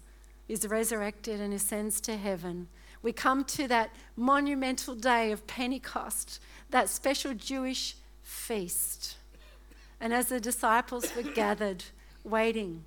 is 0.48 0.66
resurrected, 0.66 1.40
and 1.40 1.52
ascends 1.52 2.00
to 2.00 2.16
heaven 2.16 2.68
we 3.02 3.12
come 3.12 3.44
to 3.44 3.68
that 3.68 3.90
monumental 4.16 4.94
day 4.94 5.30
of 5.30 5.46
Pentecost, 5.46 6.40
that 6.70 6.88
special 6.88 7.34
Jewish 7.34 7.96
feast. 8.22 9.16
And 10.00 10.12
as 10.12 10.28
the 10.28 10.40
disciples 10.40 11.14
were 11.14 11.22
gathered, 11.22 11.84
waiting, 12.24 12.84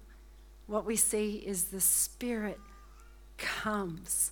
what 0.67 0.85
we 0.85 0.95
see 0.95 1.35
is 1.35 1.65
the 1.65 1.81
Spirit 1.81 2.59
comes, 3.37 4.31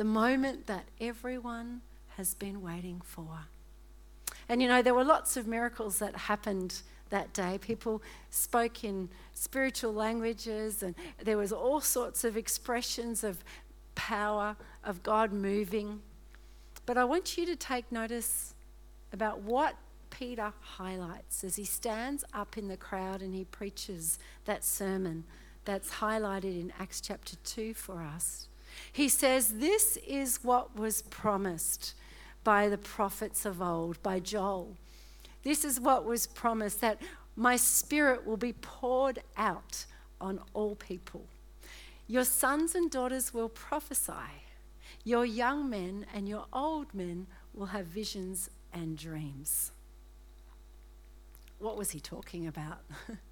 the 0.00 0.04
moment 0.04 0.66
that 0.66 0.86
everyone 0.98 1.82
has 2.16 2.32
been 2.32 2.62
waiting 2.62 3.02
for. 3.04 3.40
And 4.48 4.62
you 4.62 4.66
know, 4.66 4.80
there 4.80 4.94
were 4.94 5.04
lots 5.04 5.36
of 5.36 5.46
miracles 5.46 5.98
that 5.98 6.16
happened 6.16 6.80
that 7.10 7.34
day. 7.34 7.58
People 7.60 8.00
spoke 8.30 8.82
in 8.82 9.10
spiritual 9.34 9.92
languages, 9.92 10.82
and 10.82 10.94
there 11.22 11.36
was 11.36 11.52
all 11.52 11.82
sorts 11.82 12.24
of 12.24 12.34
expressions 12.34 13.22
of 13.22 13.44
power 13.94 14.56
of 14.82 15.02
God 15.02 15.34
moving. 15.34 16.00
But 16.86 16.96
I 16.96 17.04
want 17.04 17.36
you 17.36 17.44
to 17.44 17.54
take 17.54 17.92
notice 17.92 18.54
about 19.12 19.42
what 19.42 19.76
Peter 20.08 20.54
highlights 20.60 21.44
as 21.44 21.56
he 21.56 21.66
stands 21.66 22.24
up 22.32 22.56
in 22.56 22.68
the 22.68 22.78
crowd 22.78 23.20
and 23.20 23.34
he 23.34 23.44
preaches 23.44 24.18
that 24.46 24.64
sermon 24.64 25.24
that's 25.66 25.90
highlighted 25.90 26.58
in 26.58 26.72
Acts 26.78 27.02
chapter 27.02 27.36
2 27.44 27.74
for 27.74 28.00
us. 28.00 28.48
He 28.92 29.08
says, 29.08 29.58
This 29.58 29.96
is 30.06 30.42
what 30.42 30.76
was 30.76 31.02
promised 31.02 31.94
by 32.44 32.68
the 32.68 32.78
prophets 32.78 33.44
of 33.44 33.60
old, 33.60 34.02
by 34.02 34.20
Joel. 34.20 34.76
This 35.42 35.64
is 35.64 35.80
what 35.80 36.04
was 36.04 36.26
promised 36.26 36.80
that 36.80 37.00
my 37.36 37.56
spirit 37.56 38.26
will 38.26 38.36
be 38.36 38.52
poured 38.52 39.20
out 39.36 39.86
on 40.20 40.40
all 40.52 40.74
people. 40.74 41.26
Your 42.06 42.24
sons 42.24 42.74
and 42.74 42.90
daughters 42.90 43.32
will 43.32 43.48
prophesy. 43.48 44.44
Your 45.04 45.24
young 45.24 45.70
men 45.70 46.06
and 46.12 46.28
your 46.28 46.46
old 46.52 46.92
men 46.92 47.26
will 47.54 47.66
have 47.66 47.86
visions 47.86 48.50
and 48.72 48.98
dreams. 48.98 49.72
What 51.58 51.76
was 51.76 51.90
he 51.90 52.00
talking 52.00 52.46
about? 52.46 52.80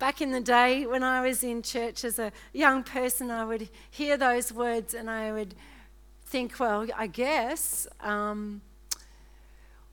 Back 0.00 0.22
in 0.22 0.30
the 0.30 0.40
day 0.40 0.86
when 0.86 1.02
I 1.02 1.20
was 1.20 1.44
in 1.44 1.60
church 1.60 2.04
as 2.04 2.18
a 2.18 2.32
young 2.54 2.82
person, 2.82 3.30
I 3.30 3.44
would 3.44 3.68
hear 3.90 4.16
those 4.16 4.50
words 4.50 4.94
and 4.94 5.10
I 5.10 5.30
would 5.30 5.54
think, 6.24 6.58
well, 6.58 6.86
I 6.96 7.06
guess, 7.06 7.86
um, 8.00 8.62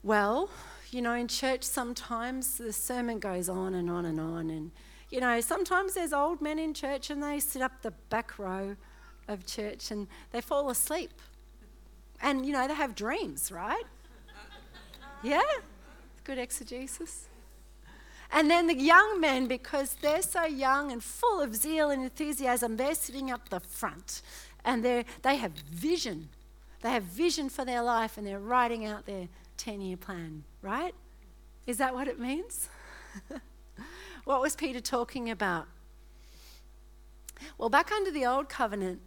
well, 0.04 0.50
you 0.92 1.02
know, 1.02 1.12
in 1.14 1.28
church 1.28 1.64
sometimes 1.64 2.58
the 2.58 2.72
sermon 2.72 3.20
goes 3.20 3.50
on 3.50 3.74
and 3.74 3.90
on 3.90 4.06
and 4.06 4.18
on, 4.18 4.50
and 4.50 4.72
you 5.10 5.20
know, 5.20 5.42
sometimes 5.42 5.96
there's 5.96 6.14
old 6.14 6.42
men 6.42 6.58
in 6.58 6.74
church 6.74 7.10
and 7.10 7.22
they 7.22 7.42
sit 7.42 7.62
up 7.62 7.82
the 7.82 7.92
back 8.10 8.40
row 8.40 8.78
of 9.28 9.46
church 9.46 9.92
and 9.92 10.08
they 10.32 10.40
fall 10.40 10.70
asleep. 10.70 11.22
And, 12.22 12.46
you 12.46 12.54
know, 12.54 12.66
they 12.66 12.76
have 12.76 12.96
dreams, 12.96 13.52
right? 13.52 13.84
Yeah? 15.22 15.42
Good 16.24 16.38
exegesis. 16.38 17.28
And 18.32 18.50
then 18.50 18.68
the 18.68 18.76
young 18.76 19.22
men, 19.22 19.48
because 19.48 19.96
they're 20.02 20.22
so 20.22 20.46
young 20.46 20.92
and 20.92 21.04
full 21.04 21.42
of 21.42 21.56
zeal 21.56 21.90
and 21.90 22.04
enthusiasm, 22.04 22.78
they're 22.78 22.96
sitting 22.96 23.32
up 23.32 23.50
the 23.50 23.60
front 23.60 24.22
and 24.66 24.84
they 24.84 25.06
they 25.22 25.38
have 25.38 25.54
vision. 25.54 26.30
They 26.82 26.92
have 26.92 27.04
vision 27.04 27.50
for 27.50 27.66
their 27.66 27.82
life 27.82 28.18
and 28.18 28.28
they're 28.28 28.40
writing 28.40 28.86
out 28.86 29.06
their 29.06 29.28
10 29.58 29.82
year 29.82 29.98
plan, 29.98 30.44
right? 30.62 30.94
Is 31.66 31.78
that 31.78 31.94
what 31.94 32.08
it 32.08 32.20
means? 32.20 32.70
What 34.28 34.42
was 34.42 34.58
Peter 34.58 34.82
talking 34.82 35.30
about? 35.30 35.68
Well, 37.58 37.70
back 37.70 37.94
under 37.94 38.12
the 38.12 38.26
old 38.26 38.50
covenant, 38.50 39.00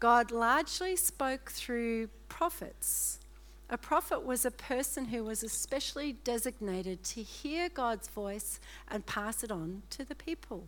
God 0.00 0.30
largely 0.30 0.96
spoke 0.96 1.50
through 1.50 2.08
prophets. 2.30 3.20
A 3.70 3.78
prophet 3.78 4.24
was 4.24 4.44
a 4.44 4.50
person 4.50 5.06
who 5.06 5.24
was 5.24 5.42
especially 5.42 6.12
designated 6.12 7.02
to 7.04 7.22
hear 7.22 7.68
God's 7.68 8.08
voice 8.08 8.60
and 8.88 9.06
pass 9.06 9.42
it 9.42 9.50
on 9.50 9.82
to 9.90 10.04
the 10.04 10.14
people. 10.14 10.66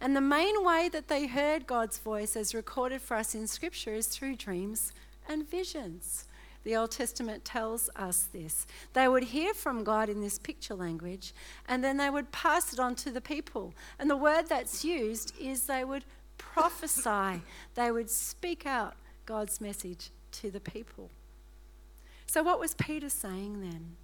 And 0.00 0.14
the 0.14 0.20
main 0.20 0.64
way 0.64 0.88
that 0.88 1.08
they 1.08 1.26
heard 1.26 1.66
God's 1.66 1.98
voice, 1.98 2.36
as 2.36 2.54
recorded 2.54 3.02
for 3.02 3.16
us 3.16 3.34
in 3.34 3.46
Scripture, 3.46 3.94
is 3.94 4.06
through 4.06 4.36
dreams 4.36 4.92
and 5.28 5.48
visions. 5.48 6.26
The 6.64 6.76
Old 6.76 6.90
Testament 6.90 7.44
tells 7.44 7.88
us 7.96 8.28
this. 8.32 8.66
They 8.92 9.08
would 9.08 9.24
hear 9.24 9.54
from 9.54 9.84
God 9.84 10.08
in 10.08 10.20
this 10.20 10.38
picture 10.38 10.74
language, 10.74 11.32
and 11.66 11.82
then 11.82 11.96
they 11.96 12.10
would 12.10 12.30
pass 12.32 12.72
it 12.72 12.78
on 12.78 12.94
to 12.96 13.10
the 13.10 13.20
people. 13.20 13.74
And 13.98 14.10
the 14.10 14.16
word 14.16 14.48
that's 14.48 14.84
used 14.84 15.32
is 15.40 15.62
they 15.62 15.84
would 15.84 16.04
prophesy, 16.36 17.42
they 17.74 17.90
would 17.90 18.10
speak 18.10 18.66
out 18.66 18.94
God's 19.26 19.60
message 19.60 20.10
to 20.32 20.50
the 20.50 20.60
people. 20.60 21.10
So, 22.28 22.42
what 22.42 22.60
was 22.60 22.74
Peter 22.74 23.08
saying 23.08 23.62
then? 23.62 23.96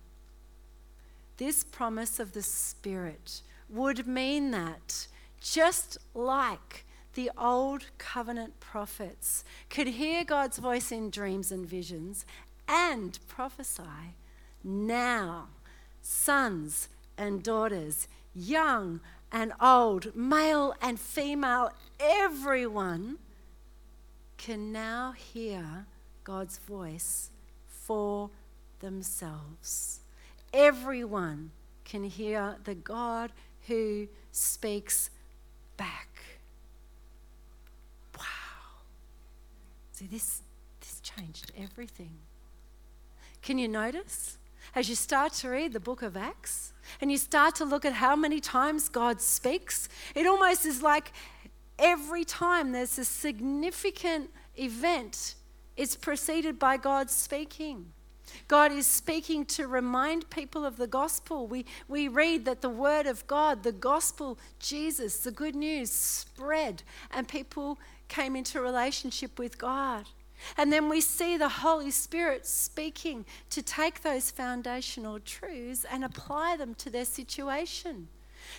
This 1.36 1.62
promise 1.62 2.18
of 2.18 2.32
the 2.32 2.42
Spirit 2.42 3.42
would 3.68 4.06
mean 4.06 4.50
that 4.50 5.08
just 5.42 5.98
like 6.14 6.86
the 7.12 7.30
old 7.36 7.84
covenant 7.98 8.60
prophets 8.60 9.44
could 9.68 9.88
hear 9.88 10.24
God's 10.24 10.56
voice 10.56 10.90
in 10.90 11.10
dreams 11.10 11.52
and 11.52 11.66
visions 11.66 12.24
and 12.66 13.18
prophesy. 13.28 14.16
Now, 14.64 15.48
sons 16.00 16.88
and 17.18 17.42
daughters, 17.42 18.08
young 18.34 19.00
and 19.30 19.52
old, 19.60 20.16
male 20.16 20.74
and 20.80 20.98
female, 20.98 21.72
everyone 22.00 23.18
can 24.38 24.72
now 24.72 25.12
hear 25.12 25.84
God's 26.24 26.56
voice 26.56 27.30
for 27.86 28.30
themselves. 28.80 30.00
Everyone 30.52 31.50
can 31.84 32.04
hear 32.04 32.56
the 32.64 32.74
God 32.74 33.32
who 33.66 34.08
speaks 34.32 35.10
back. 35.76 36.08
Wow. 38.16 38.24
See, 39.92 40.06
this, 40.06 40.42
this 40.80 41.00
changed 41.00 41.52
everything. 41.58 42.16
Can 43.42 43.58
you 43.58 43.68
notice? 43.68 44.38
As 44.74 44.88
you 44.88 44.94
start 44.94 45.34
to 45.34 45.50
read 45.50 45.72
the 45.72 45.80
book 45.80 46.02
of 46.02 46.16
Acts 46.16 46.72
and 47.00 47.12
you 47.12 47.18
start 47.18 47.54
to 47.56 47.64
look 47.64 47.84
at 47.84 47.92
how 47.92 48.16
many 48.16 48.40
times 48.40 48.88
God 48.88 49.20
speaks, 49.20 49.88
it 50.14 50.26
almost 50.26 50.64
is 50.64 50.82
like 50.82 51.12
every 51.78 52.24
time 52.24 52.72
there's 52.72 52.98
a 52.98 53.04
significant 53.04 54.30
event, 54.56 55.34
it's 55.76 55.96
preceded 55.96 56.58
by 56.58 56.76
God 56.76 57.10
speaking. 57.10 57.86
God 58.48 58.72
is 58.72 58.86
speaking 58.86 59.44
to 59.46 59.66
remind 59.66 60.30
people 60.30 60.64
of 60.64 60.76
the 60.76 60.86
gospel. 60.86 61.46
We, 61.46 61.66
we 61.88 62.08
read 62.08 62.44
that 62.46 62.62
the 62.62 62.68
word 62.68 63.06
of 63.06 63.26
God, 63.26 63.62
the 63.62 63.72
gospel, 63.72 64.38
Jesus, 64.58 65.18
the 65.18 65.30
good 65.30 65.54
news 65.54 65.90
spread, 65.90 66.82
and 67.10 67.28
people 67.28 67.78
came 68.08 68.36
into 68.36 68.60
relationship 68.60 69.38
with 69.38 69.58
God. 69.58 70.06
And 70.56 70.72
then 70.72 70.88
we 70.88 71.00
see 71.00 71.36
the 71.36 71.48
Holy 71.48 71.90
Spirit 71.90 72.46
speaking 72.46 73.24
to 73.50 73.62
take 73.62 74.02
those 74.02 74.30
foundational 74.30 75.20
truths 75.20 75.86
and 75.90 76.04
apply 76.04 76.56
them 76.56 76.74
to 76.76 76.90
their 76.90 77.04
situation. 77.04 78.08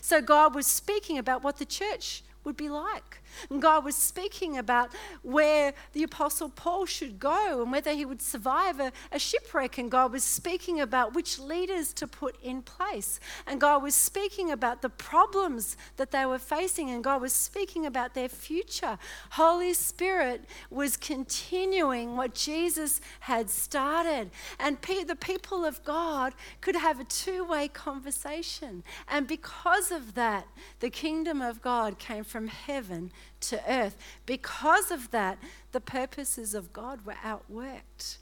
So 0.02 0.22
God 0.22 0.56
was 0.56 0.66
speaking 0.68 1.18
about 1.18 1.44
what 1.44 1.58
the 1.58 1.66
church 1.66 2.24
would 2.44 2.58
be 2.58 2.70
like. 2.70 3.22
And 3.50 3.62
God 3.62 3.84
was 3.84 3.96
speaking 3.96 4.58
about 4.58 4.92
where 5.22 5.74
the 5.94 6.04
Apostle 6.04 6.50
Paul 6.50 6.86
should 6.86 7.20
go 7.20 7.62
and 7.62 7.72
whether 7.72 7.94
he 7.94 8.06
would 8.06 8.22
survive 8.22 8.80
a, 8.80 8.92
a, 9.12 9.20
shipwreck. 9.20 9.78
And 9.78 9.90
God 9.90 10.12
was 10.12 10.24
speaking 10.24 10.80
about 10.80 11.14
which 11.14 11.40
leaders 11.40 11.94
to 11.94 12.08
put 12.08 12.36
in 12.42 12.62
place. 12.62 13.20
And 13.48 13.60
God 13.60 13.82
was 13.84 13.96
speaking 13.96 14.52
about 14.52 14.82
the 14.82 14.90
problems 14.90 15.78
that 15.98 16.12
they 16.12 16.26
were 16.26 16.40
facing. 16.40 16.90
And 16.90 17.04
God 17.04 17.22
was 17.22 17.34
speaking 17.34 17.86
about 17.86 18.14
their 18.14 18.30
future. 18.30 18.98
Holy 19.32 19.74
Spirit 19.74 20.46
was 20.70 20.98
continuing 20.98 22.16
what 22.16 22.34
Jesus 22.34 23.02
had 23.22 23.50
started. 23.50 24.30
And 24.60 24.82
pe- 24.82 25.04
the 25.04 25.16
people 25.16 25.66
of 25.66 25.84
God 25.84 26.34
could 26.62 26.76
have 26.76 27.00
a 27.00 27.04
two 27.04 27.44
way 27.44 27.68
conversation. 27.68 28.84
And 29.08 29.28
because 29.28 29.92
of 29.92 30.16
that, 30.16 30.48
the 30.80 30.90
kingdom 30.90 31.42
of 31.42 31.62
God 31.62 32.00
came 32.00 32.24
from 32.24 32.48
heaven 32.48 33.12
to 33.42 33.62
earth. 33.72 33.98
Because 34.26 34.92
of 34.92 35.12
that, 35.12 35.38
the 35.72 35.80
purposes 35.80 36.54
of 36.54 36.74
God 36.74 37.06
were 37.06 37.16
outworked, 37.24 38.18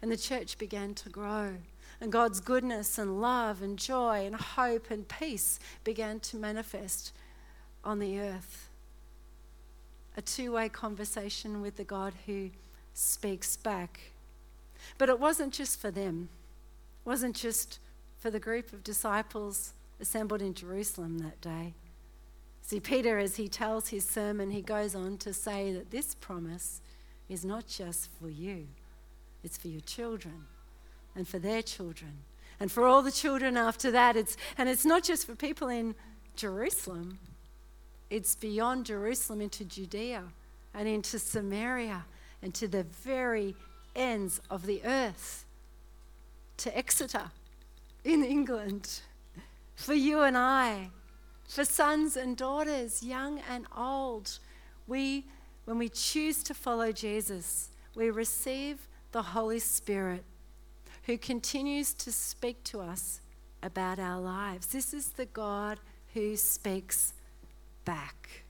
and 0.00 0.10
the 0.10 0.16
church 0.16 0.58
began 0.58 0.94
to 0.94 1.08
grow. 1.08 1.54
And 2.00 2.12
God's 2.12 2.40
goodness 2.40 2.98
and 2.98 3.20
love 3.20 3.62
and 3.62 3.76
joy 3.76 4.24
and 4.24 4.36
hope 4.36 4.90
and 4.90 5.08
peace 5.08 5.58
began 5.82 6.20
to 6.20 6.36
manifest 6.36 7.12
on 7.84 7.98
the 7.98 8.20
earth. 8.20 8.68
A 10.16 10.22
two 10.22 10.52
way 10.52 10.68
conversation 10.68 11.60
with 11.60 11.76
the 11.76 11.84
God 11.84 12.12
who 12.26 12.50
speaks 12.94 13.56
back. 13.56 14.12
But 14.96 15.08
it 15.08 15.18
wasn't 15.18 15.52
just 15.52 15.80
for 15.80 15.90
them, 15.90 16.28
it 17.04 17.08
wasn't 17.08 17.34
just 17.34 17.78
for 18.18 18.30
the 18.30 18.40
group 18.40 18.72
of 18.72 18.84
disciples 18.84 19.72
assembled 20.00 20.42
in 20.42 20.54
Jerusalem 20.54 21.18
that 21.18 21.40
day. 21.40 21.74
See, 22.68 22.80
Peter, 22.80 23.18
as 23.18 23.36
he 23.36 23.48
tells 23.48 23.88
his 23.88 24.06
sermon, 24.06 24.50
he 24.50 24.60
goes 24.60 24.94
on 24.94 25.16
to 25.18 25.32
say 25.32 25.72
that 25.72 25.90
this 25.90 26.14
promise 26.14 26.82
is 27.26 27.42
not 27.42 27.66
just 27.66 28.10
for 28.20 28.28
you, 28.28 28.66
it's 29.42 29.56
for 29.56 29.68
your 29.68 29.80
children 29.80 30.44
and 31.16 31.26
for 31.26 31.38
their 31.38 31.62
children 31.62 32.24
and 32.60 32.70
for 32.70 32.84
all 32.84 33.00
the 33.00 33.10
children 33.10 33.56
after 33.56 33.90
that. 33.92 34.16
It's, 34.16 34.36
and 34.58 34.68
it's 34.68 34.84
not 34.84 35.02
just 35.02 35.24
for 35.24 35.34
people 35.34 35.68
in 35.68 35.94
Jerusalem, 36.36 37.18
it's 38.10 38.36
beyond 38.36 38.84
Jerusalem 38.84 39.40
into 39.40 39.64
Judea 39.64 40.24
and 40.74 40.86
into 40.86 41.18
Samaria 41.18 42.04
and 42.42 42.52
to 42.52 42.68
the 42.68 42.82
very 42.82 43.56
ends 43.96 44.42
of 44.50 44.66
the 44.66 44.82
earth, 44.84 45.46
to 46.58 46.76
Exeter 46.76 47.30
in 48.04 48.22
England, 48.22 49.00
for 49.74 49.94
you 49.94 50.20
and 50.20 50.36
I 50.36 50.90
for 51.48 51.64
sons 51.64 52.16
and 52.16 52.36
daughters, 52.36 53.02
young 53.02 53.40
and 53.50 53.66
old. 53.76 54.38
We, 54.86 55.26
when 55.64 55.78
we 55.78 55.88
choose 55.88 56.42
to 56.44 56.54
follow 56.54 56.92
Jesus, 56.92 57.70
we 57.94 58.10
receive 58.10 58.86
the 59.12 59.22
Holy 59.22 59.58
Spirit 59.58 60.24
who 61.04 61.16
continues 61.16 61.94
to 61.94 62.12
speak 62.12 62.62
to 62.64 62.80
us 62.80 63.22
about 63.62 63.98
our 63.98 64.20
lives. 64.20 64.66
This 64.68 64.92
is 64.92 65.08
the 65.08 65.24
God 65.26 65.80
who 66.12 66.36
speaks 66.36 67.14
back. 67.84 68.44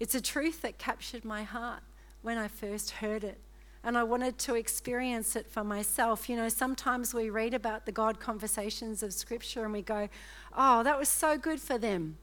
It's 0.00 0.14
a 0.14 0.20
truth 0.20 0.62
that 0.62 0.78
captured 0.78 1.24
my 1.24 1.44
heart 1.44 1.82
when 2.22 2.36
I 2.36 2.48
first 2.48 2.90
heard 2.90 3.24
it 3.24 3.38
and 3.84 3.96
I 3.96 4.02
wanted 4.02 4.38
to 4.38 4.54
experience 4.54 5.36
it 5.36 5.46
for 5.48 5.62
myself. 5.64 6.28
You 6.28 6.36
know, 6.36 6.48
sometimes 6.48 7.14
we 7.14 7.30
read 7.30 7.54
about 7.54 7.86
the 7.86 7.92
God 7.92 8.20
conversations 8.20 9.02
of 9.02 9.12
Scripture 9.12 9.64
and 9.64 9.72
we 9.72 9.82
go, 9.82 10.08
oh, 10.56 10.82
that 10.82 10.98
was 10.98 11.08
so 11.08 11.38
good 11.38 11.60
for 11.60 11.78
them. 11.78 12.18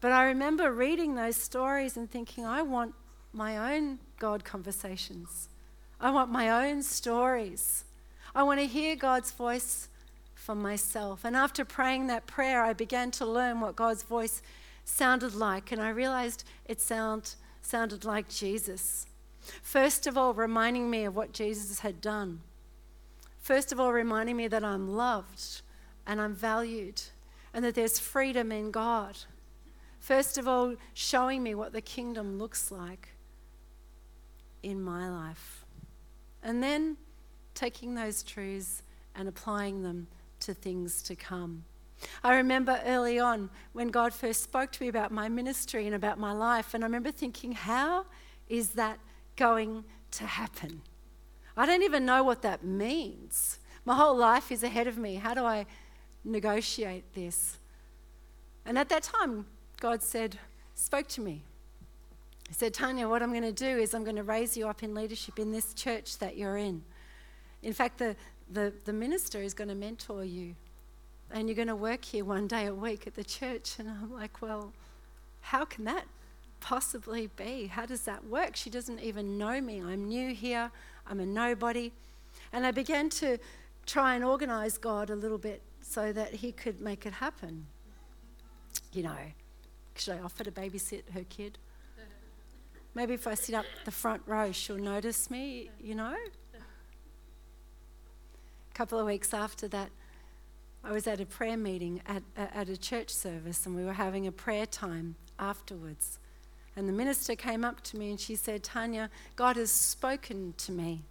But 0.00 0.12
I 0.12 0.24
remember 0.24 0.72
reading 0.72 1.14
those 1.14 1.36
stories 1.36 1.96
and 1.96 2.10
thinking, 2.10 2.46
I 2.46 2.62
want 2.62 2.94
my 3.32 3.74
own 3.74 3.98
God 4.18 4.44
conversations. 4.44 5.48
I 6.00 6.10
want 6.10 6.30
my 6.30 6.68
own 6.68 6.82
stories. 6.82 7.84
I 8.34 8.42
want 8.42 8.60
to 8.60 8.66
hear 8.66 8.96
God's 8.96 9.30
voice 9.30 9.88
for 10.34 10.54
myself. 10.54 11.24
And 11.24 11.36
after 11.36 11.64
praying 11.64 12.06
that 12.06 12.26
prayer, 12.26 12.62
I 12.62 12.72
began 12.72 13.10
to 13.12 13.26
learn 13.26 13.60
what 13.60 13.76
God's 13.76 14.02
voice 14.02 14.40
sounded 14.84 15.34
like. 15.34 15.70
And 15.70 15.82
I 15.82 15.90
realized 15.90 16.44
it 16.64 16.80
sound, 16.80 17.34
sounded 17.60 18.04
like 18.04 18.28
Jesus. 18.28 19.06
First 19.62 20.06
of 20.06 20.16
all, 20.16 20.34
reminding 20.34 20.90
me 20.90 21.04
of 21.04 21.16
what 21.16 21.32
Jesus 21.32 21.80
had 21.80 22.00
done. 22.00 22.40
First 23.40 23.72
of 23.72 23.80
all, 23.80 23.92
reminding 23.92 24.36
me 24.36 24.48
that 24.48 24.64
I'm 24.64 24.88
loved 24.94 25.62
and 26.06 26.20
I'm 26.20 26.34
valued 26.34 27.02
and 27.52 27.64
that 27.64 27.74
there's 27.74 27.98
freedom 27.98 28.52
in 28.52 28.70
God. 28.70 29.16
First 29.98 30.38
of 30.38 30.46
all, 30.46 30.76
showing 30.94 31.42
me 31.42 31.54
what 31.54 31.72
the 31.72 31.80
kingdom 31.80 32.38
looks 32.38 32.70
like 32.70 33.08
in 34.62 34.80
my 34.82 35.08
life. 35.10 35.64
And 36.42 36.62
then 36.62 36.96
taking 37.54 37.94
those 37.94 38.22
truths 38.22 38.82
and 39.14 39.28
applying 39.28 39.82
them 39.82 40.06
to 40.40 40.54
things 40.54 41.02
to 41.02 41.14
come. 41.16 41.64
I 42.24 42.36
remember 42.36 42.80
early 42.86 43.18
on 43.18 43.50
when 43.72 43.88
God 43.88 44.14
first 44.14 44.42
spoke 44.42 44.72
to 44.72 44.82
me 44.82 44.88
about 44.88 45.12
my 45.12 45.28
ministry 45.28 45.86
and 45.86 45.94
about 45.94 46.18
my 46.18 46.32
life, 46.32 46.72
and 46.72 46.82
I 46.82 46.86
remember 46.86 47.10
thinking, 47.10 47.52
how 47.52 48.06
is 48.48 48.70
that 48.70 48.98
going 49.40 49.84
to 50.12 50.26
happen. 50.26 50.82
I 51.56 51.64
don't 51.66 51.82
even 51.82 52.04
know 52.04 52.22
what 52.22 52.42
that 52.42 52.62
means. 52.62 53.58
My 53.86 53.94
whole 53.96 54.16
life 54.16 54.52
is 54.52 54.62
ahead 54.62 54.86
of 54.86 54.98
me. 54.98 55.14
How 55.14 55.32
do 55.32 55.44
I 55.44 55.66
negotiate 56.24 57.14
this? 57.14 57.56
And 58.66 58.78
at 58.78 58.90
that 58.90 59.02
time, 59.02 59.46
God 59.80 60.02
said, 60.02 60.38
spoke 60.74 61.08
to 61.08 61.22
me. 61.22 61.42
He 62.48 62.54
said, 62.54 62.74
Tanya, 62.74 63.08
what 63.08 63.22
I'm 63.22 63.30
going 63.30 63.42
to 63.42 63.52
do 63.52 63.78
is 63.78 63.94
I'm 63.94 64.04
going 64.04 64.16
to 64.16 64.22
raise 64.22 64.56
you 64.58 64.68
up 64.68 64.82
in 64.82 64.94
leadership 64.94 65.38
in 65.38 65.52
this 65.52 65.72
church 65.72 66.18
that 66.18 66.36
you're 66.36 66.58
in. 66.58 66.82
In 67.62 67.72
fact, 67.72 67.96
the, 67.98 68.16
the, 68.52 68.74
the 68.84 68.92
minister 68.92 69.40
is 69.40 69.54
going 69.54 69.68
to 69.68 69.74
mentor 69.74 70.22
you. 70.22 70.54
And 71.30 71.48
you're 71.48 71.56
going 71.56 71.68
to 71.68 71.76
work 71.76 72.04
here 72.04 72.24
one 72.24 72.46
day 72.46 72.66
a 72.66 72.74
week 72.74 73.06
at 73.06 73.14
the 73.14 73.24
church. 73.24 73.78
And 73.78 73.88
I'm 73.88 74.12
like, 74.12 74.42
well, 74.42 74.72
how 75.40 75.64
can 75.64 75.84
that 75.84 76.04
possibly 76.60 77.28
be? 77.36 77.66
How 77.66 77.86
does 77.86 78.02
that 78.02 78.24
work? 78.26 78.56
She 78.56 78.70
doesn't 78.70 79.00
even 79.00 79.38
know 79.38 79.60
me. 79.60 79.82
I'm 79.82 80.06
new 80.06 80.34
here, 80.34 80.70
I'm 81.06 81.20
a 81.20 81.26
nobody. 81.26 81.92
And 82.52 82.64
I 82.64 82.70
began 82.70 83.08
to 83.10 83.38
try 83.86 84.14
and 84.14 84.24
organize 84.24 84.78
God 84.78 85.10
a 85.10 85.16
little 85.16 85.38
bit 85.38 85.62
so 85.80 86.12
that 86.12 86.34
He 86.34 86.52
could 86.52 86.80
make 86.80 87.06
it 87.06 87.14
happen. 87.14 87.66
You 88.92 89.04
know, 89.04 89.18
should 89.96 90.14
I 90.14 90.20
offer 90.20 90.44
to 90.44 90.52
babysit 90.52 91.10
her 91.12 91.24
kid? 91.28 91.58
Maybe 92.94 93.14
if 93.14 93.26
I 93.26 93.34
sit 93.34 93.54
up 93.54 93.66
the 93.84 93.90
front 93.90 94.22
row, 94.26 94.52
she'll 94.52 94.76
notice 94.76 95.30
me, 95.30 95.70
you 95.80 95.94
know? 95.94 96.16
A 98.70 98.74
couple 98.74 98.98
of 98.98 99.06
weeks 99.06 99.32
after 99.32 99.68
that, 99.68 99.90
I 100.82 100.92
was 100.92 101.06
at 101.06 101.20
a 101.20 101.26
prayer 101.26 101.56
meeting 101.56 102.00
at, 102.06 102.22
at 102.36 102.68
a 102.68 102.76
church 102.76 103.10
service 103.10 103.66
and 103.66 103.76
we 103.76 103.84
were 103.84 103.92
having 103.92 104.26
a 104.26 104.32
prayer 104.32 104.66
time 104.66 105.16
afterwards. 105.38 106.19
And 106.80 106.88
the 106.88 106.94
minister 106.94 107.36
came 107.36 107.62
up 107.62 107.82
to 107.82 107.98
me 107.98 108.08
and 108.08 108.18
she 108.18 108.34
said, 108.34 108.62
Tanya, 108.62 109.10
God 109.36 109.56
has 109.56 109.70
spoken 109.70 110.54
to 110.56 110.72
me. 110.72 111.02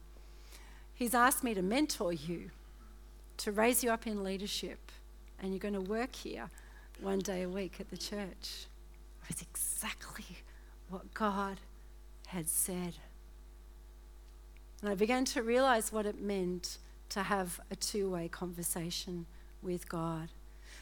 He's 0.95 1.13
asked 1.13 1.43
me 1.43 1.53
to 1.53 1.61
mentor 1.61 2.11
you, 2.11 2.49
to 3.37 3.51
raise 3.51 3.83
you 3.83 3.91
up 3.91 4.07
in 4.07 4.23
leadership, 4.23 4.79
and 5.39 5.51
you're 5.51 5.59
going 5.59 5.75
to 5.75 5.79
work 5.79 6.15
here 6.15 6.49
one 6.99 7.19
day 7.19 7.43
a 7.43 7.47
week 7.47 7.75
at 7.79 7.91
the 7.91 7.97
church. 7.97 8.65
It 9.21 9.27
was 9.27 9.43
exactly 9.43 10.37
what 10.89 11.13
God 11.13 11.59
had 12.25 12.47
said. 12.47 12.95
And 14.81 14.89
I 14.89 14.95
began 14.95 15.23
to 15.25 15.43
realize 15.43 15.93
what 15.93 16.07
it 16.07 16.19
meant 16.19 16.79
to 17.09 17.21
have 17.21 17.59
a 17.69 17.75
two 17.75 18.09
way 18.09 18.27
conversation 18.27 19.27
with 19.61 19.87
God. 19.87 20.29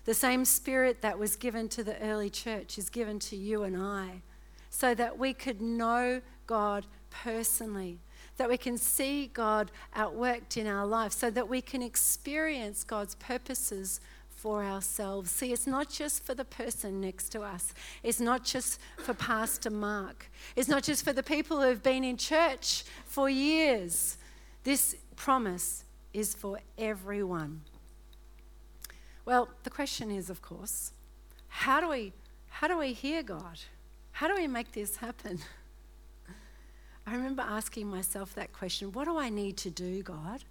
The 0.06 0.14
same 0.14 0.46
spirit 0.46 1.02
that 1.02 1.20
was 1.20 1.36
given 1.36 1.68
to 1.68 1.84
the 1.84 2.02
early 2.02 2.30
church 2.30 2.78
is 2.78 2.90
given 2.90 3.20
to 3.20 3.36
you 3.36 3.64
and 3.64 3.76
I 3.76 4.22
so 4.70 4.94
that 4.96 5.18
we 5.18 5.34
could 5.34 5.62
know 5.62 6.22
God 6.46 6.86
personally, 7.10 8.00
that 8.38 8.50
we 8.50 8.58
can 8.58 8.78
see 8.78 9.28
God 9.28 9.72
outworked 9.96 10.58
in 10.58 10.68
our 10.68 10.86
life, 10.86 11.12
so 11.12 11.30
that 11.30 11.48
we 11.48 11.62
can 11.62 11.82
experience 11.82 12.84
God's 12.84 13.16
purposes 13.16 14.00
for 14.30 14.64
ourselves. 14.64 15.32
See, 15.32 15.52
it's 15.52 15.66
not 15.66 15.90
just 15.90 16.24
for 16.24 16.36
the 16.36 16.46
person 16.46 17.02
next 17.02 17.30
to 17.30 17.42
us, 17.42 17.74
it's 18.04 18.20
not 18.20 18.44
just 18.44 18.80
for 18.98 19.14
Pastor 19.14 19.72
Mark, 19.72 20.30
it's 20.56 20.70
not 20.70 20.84
just 20.84 21.04
for 21.04 21.12
the 21.12 21.24
people 21.24 21.58
who 21.58 21.68
have 21.68 21.84
been 21.84 22.04
in 22.04 22.18
church 22.18 22.84
for 23.06 23.30
years. 23.30 24.18
This 24.64 24.96
promise 25.16 25.86
is 26.14 26.34
for 26.34 26.60
everyone. 26.78 27.62
Well, 29.26 29.50
the 29.64 29.70
question 29.70 30.12
is, 30.12 30.30
of 30.30 30.42
course, 30.42 30.94
how 31.48 31.82
do 31.82 31.90
we, 31.90 32.14
how 32.48 32.68
do 32.68 32.78
we 32.78 32.94
hear 32.94 33.24
God? 33.24 33.60
How 34.18 34.28
do 34.28 34.34
we 34.34 34.48
make 34.48 34.72
this 34.72 34.96
happen? 34.96 35.38
I 37.06 37.14
remember 37.14 37.44
asking 37.44 37.86
myself 37.86 38.34
that 38.34 38.52
question 38.52 38.92
what 38.92 39.06
do 39.06 39.16
I 39.16 39.30
need 39.30 39.58
to 39.58 39.70
do, 39.70 40.02
God, 40.02 40.44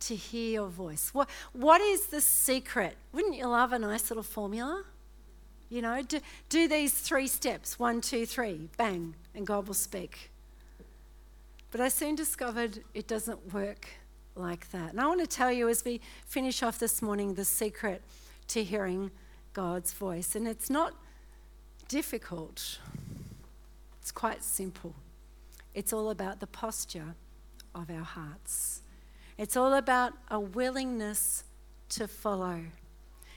to 0.00 0.16
hear 0.16 0.50
your 0.50 0.66
voice? 0.66 1.10
What, 1.12 1.30
what 1.52 1.80
is 1.80 2.06
the 2.06 2.20
secret? 2.20 2.96
Wouldn't 3.12 3.36
you 3.36 3.46
love 3.46 3.72
a 3.72 3.78
nice 3.78 4.10
little 4.10 4.24
formula? 4.24 4.82
You 5.70 5.82
know, 5.82 6.02
do, 6.02 6.18
do 6.48 6.66
these 6.66 6.92
three 6.92 7.28
steps 7.28 7.78
one, 7.78 8.00
two, 8.00 8.26
three, 8.26 8.68
bang, 8.76 9.14
and 9.32 9.46
God 9.46 9.68
will 9.68 9.74
speak. 9.74 10.32
But 11.70 11.80
I 11.80 11.90
soon 11.90 12.16
discovered 12.16 12.80
it 12.94 13.06
doesn't 13.06 13.54
work 13.54 13.90
like 14.34 14.72
that. 14.72 14.90
And 14.90 15.00
I 15.00 15.06
want 15.06 15.20
to 15.20 15.28
tell 15.28 15.52
you 15.52 15.68
as 15.68 15.84
we 15.84 16.00
finish 16.26 16.64
off 16.64 16.80
this 16.80 17.00
morning 17.00 17.34
the 17.34 17.44
secret 17.44 18.02
to 18.48 18.64
hearing 18.64 19.12
God's 19.52 19.92
voice. 19.92 20.34
And 20.34 20.48
it's 20.48 20.68
not 20.68 20.94
difficult, 21.86 22.78
it's 24.04 24.12
quite 24.12 24.44
simple. 24.44 24.94
It's 25.72 25.90
all 25.90 26.10
about 26.10 26.38
the 26.38 26.46
posture 26.46 27.14
of 27.74 27.88
our 27.88 28.04
hearts, 28.04 28.82
it's 29.38 29.56
all 29.56 29.72
about 29.72 30.12
a 30.30 30.38
willingness 30.38 31.44
to 31.88 32.06
follow. 32.06 32.60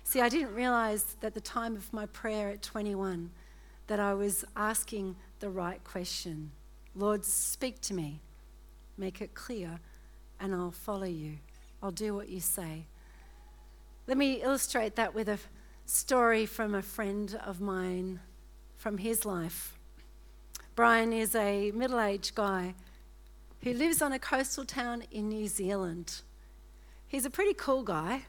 See, 0.03 0.19
I 0.19 0.27
didn't 0.27 0.53
realize 0.53 1.15
at 1.23 1.33
the 1.33 1.39
time 1.39 1.77
of 1.77 1.93
my 1.93 2.05
prayer 2.07 2.49
at 2.49 2.61
21 2.61 3.31
that 3.87 4.01
I 4.01 4.13
was 4.13 4.43
asking 4.57 5.15
the 5.39 5.49
right 5.49 5.81
question 5.85 6.51
Lord, 6.93 7.23
speak 7.23 7.79
to 7.83 7.93
me, 7.93 8.19
make 8.97 9.21
it 9.21 9.33
clear, 9.33 9.79
and 10.37 10.53
I'll 10.53 10.71
follow 10.71 11.07
you. 11.07 11.37
I'll 11.81 11.91
do 11.91 12.13
what 12.13 12.27
you 12.27 12.41
say. 12.41 12.87
Let 14.05 14.17
me 14.17 14.41
illustrate 14.41 14.97
that 14.97 15.15
with 15.15 15.29
a 15.29 15.39
story 15.85 16.45
from 16.45 16.75
a 16.75 16.81
friend 16.81 17.39
of 17.45 17.61
mine 17.61 18.19
from 18.75 18.97
his 18.97 19.23
life. 19.23 19.76
Brian 20.77 21.11
is 21.11 21.33
a 21.33 21.71
middle 21.71 21.99
aged 21.99 22.35
guy 22.35 22.75
who 23.63 23.73
lives 23.73 23.99
on 23.99 24.13
a 24.13 24.19
coastal 24.19 24.63
town 24.63 25.01
in 25.09 25.27
New 25.27 25.47
Zealand. 25.47 26.21
He's 27.07 27.25
a 27.25 27.31
pretty 27.31 27.55
cool 27.55 27.81
guy. 27.81 28.27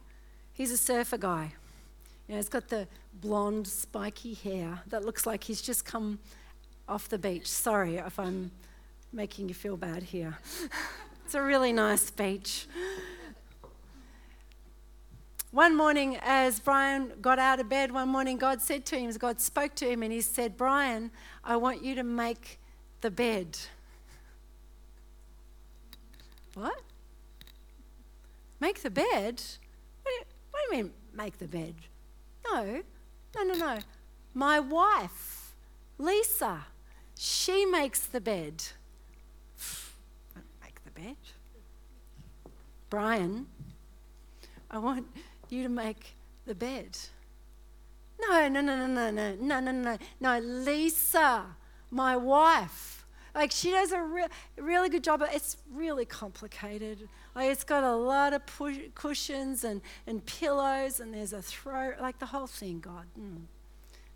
He's 0.54 0.70
a 0.70 0.78
surfer 0.78 1.18
guy. 1.18 1.52
You 2.26 2.32
know, 2.32 2.36
he's 2.36 2.48
got 2.48 2.68
the 2.68 2.88
blonde, 3.12 3.66
spiky 3.66 4.32
hair 4.32 4.80
that 4.86 5.04
looks 5.04 5.26
like 5.26 5.44
he's 5.44 5.60
just 5.60 5.84
come 5.84 6.20
off 6.88 7.10
the 7.10 7.18
beach. 7.18 7.46
Sorry 7.46 7.96
if 7.96 8.18
I'm 8.18 8.50
making 9.12 9.50
you 9.50 9.54
feel 9.54 9.76
bad 9.76 10.02
here. 10.02 10.38
it's 11.26 11.34
a 11.34 11.42
really 11.42 11.74
nice 11.74 12.10
beach. 12.10 12.66
One 15.58 15.76
morning, 15.76 16.16
as 16.22 16.60
Brian 16.60 17.14
got 17.20 17.40
out 17.40 17.58
of 17.58 17.68
bed, 17.68 17.90
one 17.90 18.08
morning 18.10 18.36
God 18.36 18.62
said 18.62 18.86
to 18.86 18.96
him, 18.96 19.10
God 19.18 19.40
spoke 19.40 19.74
to 19.74 19.90
him, 19.90 20.04
and 20.04 20.12
he 20.12 20.20
said, 20.20 20.56
Brian, 20.56 21.10
I 21.42 21.56
want 21.56 21.82
you 21.82 21.96
to 21.96 22.04
make 22.04 22.60
the 23.00 23.10
bed. 23.10 23.58
What? 26.54 26.80
Make 28.60 28.82
the 28.82 28.90
bed? 28.90 29.42
What 30.02 30.04
do, 30.04 30.10
you, 30.12 30.22
what 30.52 30.60
do 30.70 30.76
you 30.76 30.82
mean, 30.84 30.92
make 31.12 31.38
the 31.38 31.48
bed? 31.48 31.74
No, 32.46 32.82
no, 33.34 33.42
no, 33.42 33.54
no. 33.54 33.78
My 34.34 34.60
wife, 34.60 35.54
Lisa, 35.98 36.66
she 37.18 37.66
makes 37.66 38.06
the 38.06 38.20
bed. 38.20 38.62
Make 40.62 40.84
the 40.84 40.92
bed. 40.92 41.16
Brian, 42.88 43.48
I 44.70 44.78
want 44.78 45.04
you 45.52 45.62
to 45.62 45.68
make 45.68 46.14
the 46.46 46.54
bed. 46.54 46.98
No, 48.20 48.48
no, 48.48 48.60
no, 48.60 48.76
no, 48.76 48.86
no, 48.86 49.10
no, 49.10 49.34
no, 49.34 49.60
no, 49.60 49.70
no, 49.70 49.98
no. 50.20 50.38
Lisa, 50.38 51.44
my 51.90 52.16
wife. 52.16 53.06
Like 53.34 53.52
she 53.52 53.70
does 53.70 53.92
a 53.92 54.02
re- 54.02 54.26
really 54.56 54.88
good 54.88 55.04
job. 55.04 55.22
It's 55.32 55.58
really 55.72 56.04
complicated. 56.04 57.08
Like 57.34 57.50
it's 57.52 57.62
got 57.62 57.84
a 57.84 57.94
lot 57.94 58.32
of 58.32 58.44
push- 58.46 58.88
cushions 58.94 59.62
and, 59.62 59.80
and 60.06 60.24
pillows, 60.26 60.98
and 60.98 61.14
there's 61.14 61.32
a 61.32 61.40
throw, 61.40 61.92
like 62.00 62.18
the 62.18 62.26
whole 62.26 62.48
thing. 62.48 62.80
God, 62.80 63.06
mm. 63.18 63.42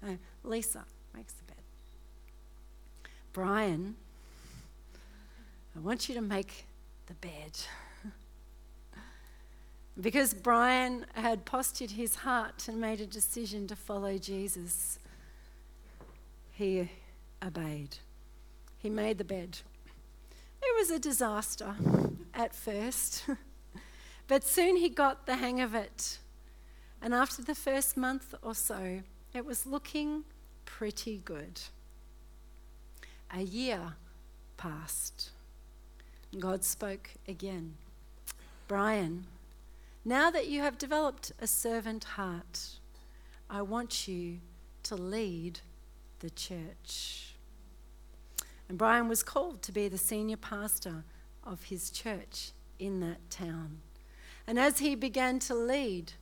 no, 0.02 0.18
Lisa 0.42 0.84
makes 1.14 1.34
the 1.34 1.44
bed. 1.44 1.62
Brian, 3.32 3.94
I 5.76 5.78
want 5.78 6.08
you 6.08 6.16
to 6.16 6.22
make 6.22 6.66
the 7.06 7.14
bed. 7.14 7.52
Because 10.00 10.32
Brian 10.32 11.04
had 11.14 11.44
postured 11.44 11.92
his 11.92 12.16
heart 12.16 12.66
and 12.68 12.80
made 12.80 13.00
a 13.00 13.06
decision 13.06 13.66
to 13.68 13.76
follow 13.76 14.16
Jesus, 14.16 14.98
he 16.52 16.88
obeyed. 17.44 17.98
He 18.78 18.88
made 18.88 19.18
the 19.18 19.24
bed. 19.24 19.58
It 20.62 20.76
was 20.78 20.90
a 20.90 20.98
disaster 20.98 21.74
at 22.34 22.54
first, 22.54 23.26
but 24.28 24.44
soon 24.44 24.76
he 24.76 24.88
got 24.88 25.26
the 25.26 25.36
hang 25.36 25.60
of 25.60 25.74
it. 25.74 26.18
And 27.02 27.12
after 27.12 27.42
the 27.42 27.54
first 27.54 27.96
month 27.96 28.34
or 28.42 28.54
so, 28.54 29.02
it 29.34 29.44
was 29.44 29.66
looking 29.66 30.24
pretty 30.64 31.20
good. 31.24 31.60
A 33.34 33.42
year 33.42 33.94
passed. 34.56 35.30
God 36.38 36.64
spoke 36.64 37.10
again. 37.26 37.74
Brian, 38.68 39.26
now 40.04 40.30
that 40.30 40.48
you 40.48 40.60
have 40.60 40.78
developed 40.78 41.32
a 41.38 41.46
servant 41.46 42.04
heart, 42.04 42.78
I 43.48 43.62
want 43.62 44.08
you 44.08 44.38
to 44.84 44.96
lead 44.96 45.60
the 46.18 46.30
church. 46.30 47.34
And 48.68 48.78
Brian 48.78 49.08
was 49.08 49.22
called 49.22 49.62
to 49.62 49.72
be 49.72 49.88
the 49.88 49.98
senior 49.98 50.36
pastor 50.36 51.04
of 51.44 51.64
his 51.64 51.90
church 51.90 52.52
in 52.78 53.00
that 53.00 53.30
town. 53.30 53.80
And 54.46 54.58
as 54.58 54.78
he 54.78 54.94
began 54.94 55.38
to 55.40 55.54
lead 55.54 56.12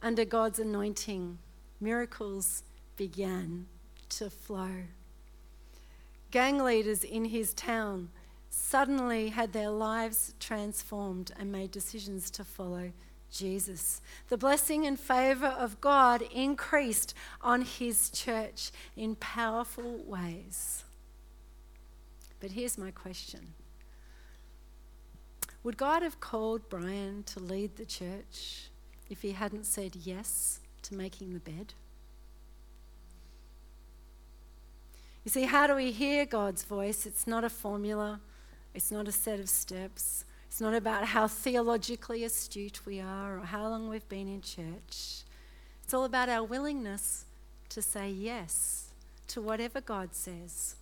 under 0.00 0.24
God's 0.24 0.58
anointing, 0.58 1.38
miracles 1.80 2.62
began 2.96 3.66
to 4.10 4.30
flow. 4.30 4.84
Gang 6.30 6.58
leaders 6.58 7.04
in 7.04 7.26
his 7.26 7.52
town 7.54 8.10
suddenly 8.50 9.28
had 9.28 9.52
their 9.52 9.70
lives 9.70 10.34
transformed 10.40 11.32
and 11.38 11.52
made 11.52 11.70
decisions 11.70 12.30
to 12.30 12.44
follow 12.44 12.92
Jesus. 13.30 14.00
The 14.28 14.36
blessing 14.36 14.86
and 14.86 14.98
favor 14.98 15.46
of 15.46 15.80
God 15.80 16.22
increased 16.22 17.14
on 17.40 17.62
his 17.62 18.10
church 18.10 18.70
in 18.96 19.14
powerful 19.16 20.02
ways. 20.04 20.84
But 22.40 22.52
here's 22.52 22.78
my 22.78 22.90
question 22.90 23.54
Would 25.62 25.76
God 25.76 26.02
have 26.02 26.20
called 26.20 26.68
Brian 26.68 27.22
to 27.24 27.40
lead 27.40 27.76
the 27.76 27.86
church 27.86 28.70
if 29.10 29.22
he 29.22 29.32
hadn't 29.32 29.66
said 29.66 29.96
yes 29.96 30.60
to 30.82 30.94
making 30.94 31.34
the 31.34 31.40
bed? 31.40 31.74
You 35.24 35.30
see, 35.30 35.44
how 35.44 35.66
do 35.66 35.74
we 35.74 35.90
hear 35.90 36.24
God's 36.24 36.64
voice? 36.64 37.04
It's 37.04 37.26
not 37.26 37.44
a 37.44 37.50
formula, 37.50 38.20
it's 38.74 38.90
not 38.90 39.08
a 39.08 39.12
set 39.12 39.40
of 39.40 39.48
steps. 39.48 40.24
It's 40.48 40.60
not 40.60 40.74
about 40.74 41.04
how 41.04 41.28
theologically 41.28 42.24
astute 42.24 42.84
we 42.84 43.00
are 43.00 43.38
or 43.38 43.44
how 43.44 43.68
long 43.68 43.88
we've 43.88 44.08
been 44.08 44.28
in 44.28 44.40
church. 44.40 45.22
It's 45.84 45.94
all 45.94 46.04
about 46.04 46.28
our 46.28 46.42
willingness 46.42 47.26
to 47.68 47.82
say 47.82 48.10
yes 48.10 48.88
to 49.28 49.40
whatever 49.40 49.80
God 49.80 50.14
says. 50.14 50.76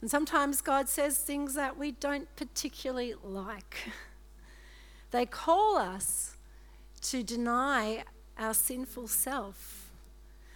And 0.00 0.10
sometimes 0.10 0.60
God 0.60 0.88
says 0.88 1.18
things 1.18 1.54
that 1.54 1.76
we 1.76 1.90
don't 1.90 2.34
particularly 2.36 3.14
like. 3.22 3.76
They 5.10 5.24
call 5.24 5.78
us 5.78 6.36
to 7.00 7.22
deny 7.22 8.04
our 8.38 8.52
sinful 8.52 9.08
self. 9.08 9.90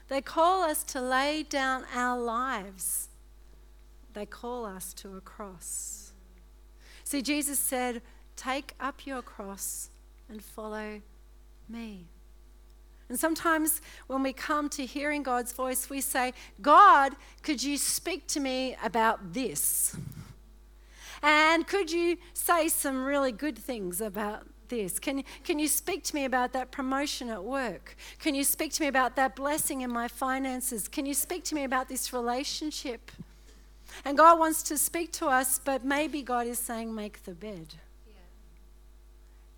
They 0.09 0.21
call 0.21 0.62
us 0.62 0.85
to 0.85 1.01
lay 1.01 1.43
down 1.43 1.85
our 1.95 2.21
lives. 2.21 3.09
They 4.12 4.27
call 4.27 4.66
us 4.66 4.93
to 4.95 5.16
a 5.16 5.22
cross. 5.22 6.12
See, 7.03 7.22
Jesus 7.22 7.59
said, 7.59 8.03
Take 8.37 8.74
up 8.80 9.07
your 9.07 9.22
cross 9.22 9.91
and 10.28 10.43
follow 10.43 11.01
me. 11.68 12.07
And 13.09 13.20
sometimes 13.20 13.83
when 14.07 14.22
we 14.22 14.33
come 14.33 14.68
to 14.70 14.87
hearing 14.87 15.22
God's 15.22 15.53
voice, 15.53 15.91
we 15.91 16.01
say, 16.01 16.33
God, 16.62 17.14
could 17.43 17.62
you 17.62 17.76
speak 17.76 18.26
to 18.28 18.41
me 18.41 18.74
about 18.83 19.35
this? 19.35 19.95
And 21.22 21.66
could 21.66 21.91
you 21.91 22.16
say 22.33 22.68
some 22.68 23.05
really 23.05 23.30
good 23.30 23.59
things 23.59 24.01
about 24.01 24.47
this? 24.68 24.99
Can, 24.99 25.24
can 25.45 25.59
you 25.59 25.68
speak 25.68 26.03
to 26.05 26.14
me 26.14 26.24
about 26.24 26.55
that 26.55 26.70
promotion 26.70 27.28
at 27.28 27.45
work? 27.45 27.97
Can 28.18 28.35
you 28.35 28.45
speak 28.45 28.72
to 28.72 28.83
me 28.83 28.89
about 28.89 29.14
that 29.16 29.37
blessing 29.37 29.83
in 29.83 29.91
my 29.91 30.09
finances? 30.09 30.89
Can 30.89 31.05
you 31.05 31.14
speak 31.14 31.45
to 31.45 31.55
me 31.55 31.64
about 31.64 31.89
this 31.91 32.12
relationship? 32.12 33.12
And 34.07 34.16
God 34.16 34.39
wants 34.39 34.62
to 34.64 34.78
speak 34.78 35.12
to 35.12 35.26
us, 35.26 35.61
but 35.62 35.85
maybe 35.85 36.22
God 36.22 36.47
is 36.47 36.59
saying, 36.59 36.95
make 36.95 37.24
the 37.24 37.35
bed 37.35 37.74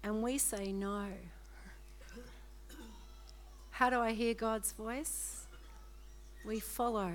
and 0.04 0.22
we 0.22 0.36
say 0.36 0.70
no. 0.70 1.06
How 3.70 3.90
do 3.90 3.98
I 3.98 4.12
hear 4.12 4.34
God's 4.34 4.70
voice? 4.72 5.46
We 6.44 6.60
follow 6.60 7.14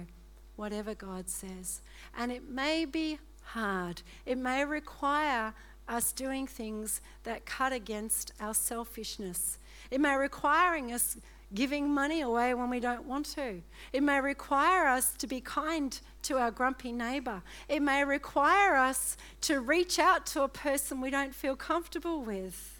whatever 0.55 0.95
God 0.95 1.29
says. 1.29 1.81
And 2.17 2.31
it 2.31 2.49
may 2.49 2.85
be 2.85 3.19
hard. 3.43 4.01
It 4.25 4.39
may 4.39 4.65
require 4.65 5.53
us 5.87 6.11
doing 6.11 6.47
things 6.47 6.99
that 7.23 7.45
cut 7.45 7.71
against 7.71 8.33
our 8.41 8.55
selfishness. 8.55 9.59
It 9.91 10.01
may 10.01 10.15
requiring 10.15 10.91
us 10.91 11.15
giving 11.53 11.89
money 11.89 12.21
away 12.21 12.53
when 12.53 12.69
we 12.69 12.79
don't 12.79 13.05
want 13.05 13.25
to. 13.25 13.61
It 13.93 14.03
may 14.03 14.19
require 14.19 14.87
us 14.87 15.13
to 15.13 15.27
be 15.27 15.41
kind 15.41 15.99
to 16.23 16.37
our 16.37 16.51
grumpy 16.51 16.91
neighbor. 16.91 17.41
It 17.67 17.81
may 17.81 18.03
require 18.03 18.75
us 18.75 19.15
to 19.41 19.59
reach 19.59 19.99
out 19.99 20.25
to 20.27 20.43
a 20.43 20.47
person 20.47 21.01
we 21.01 21.09
don't 21.09 21.33
feel 21.33 21.55
comfortable 21.55 22.21
with. 22.21 22.78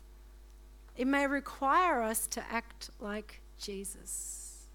It 1.00 1.08
may 1.08 1.26
require 1.28 2.02
us 2.02 2.28
to 2.28 2.44
act 2.52 2.90
like 3.00 3.40
Jesus. 3.58 4.68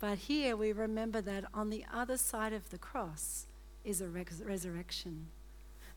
But 0.00 0.18
here 0.18 0.56
we 0.56 0.72
remember 0.72 1.20
that 1.20 1.44
on 1.54 1.70
the 1.70 1.84
other 1.94 2.16
side 2.16 2.52
of 2.52 2.68
the 2.70 2.78
cross 2.78 3.46
is 3.84 4.00
a 4.00 4.08
res- 4.08 4.42
resurrection. 4.44 5.28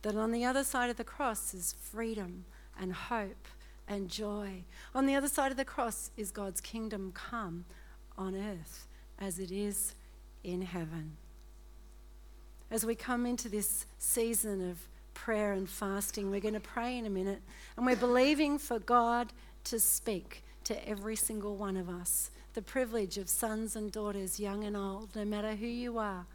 That 0.03 0.15
on 0.15 0.31
the 0.31 0.45
other 0.45 0.63
side 0.63 0.91
of 0.91 0.97
the 0.97 1.03
cross 1.03 1.55
is 1.55 1.73
freedom 1.81 2.45
and 2.79 2.93
hope 2.93 3.47
and 3.87 4.07
joy. 4.07 4.65
On 4.93 5.07
the 5.07 5.15
other 5.15 5.29
side 5.29 5.49
of 5.49 5.57
the 5.57 5.65
cross 5.65 6.11
is 6.15 6.29
God's 6.29 6.61
kingdom 6.61 7.11
come 7.11 7.65
on 8.19 8.35
earth 8.35 8.85
as 9.17 9.39
it 9.39 9.49
is 9.49 9.95
in 10.43 10.61
heaven. 10.61 11.17
As 12.69 12.85
we 12.85 12.93
come 12.93 13.25
into 13.25 13.49
this 13.49 13.87
season 13.97 14.69
of 14.69 14.77
prayer 15.15 15.53
and 15.53 15.67
fasting, 15.67 16.29
we're 16.29 16.39
going 16.39 16.53
to 16.53 16.59
pray 16.59 16.95
in 16.95 17.07
a 17.07 17.09
minute 17.09 17.41
and 17.75 17.85
we're 17.85 17.95
believing 17.95 18.59
for 18.59 18.77
God 18.77 19.33
to 19.63 19.79
speak 19.79 20.43
to 20.65 20.87
every 20.87 21.15
single 21.15 21.55
one 21.55 21.75
of 21.77 21.89
us. 21.89 22.29
The 22.53 22.61
privilege 22.61 23.17
of 23.17 23.27
sons 23.27 23.75
and 23.75 23.91
daughters, 23.91 24.39
young 24.39 24.63
and 24.63 24.77
old, 24.77 25.15
no 25.15 25.25
matter 25.25 25.55
who 25.55 25.65
you 25.65 25.97
are. 25.97 26.27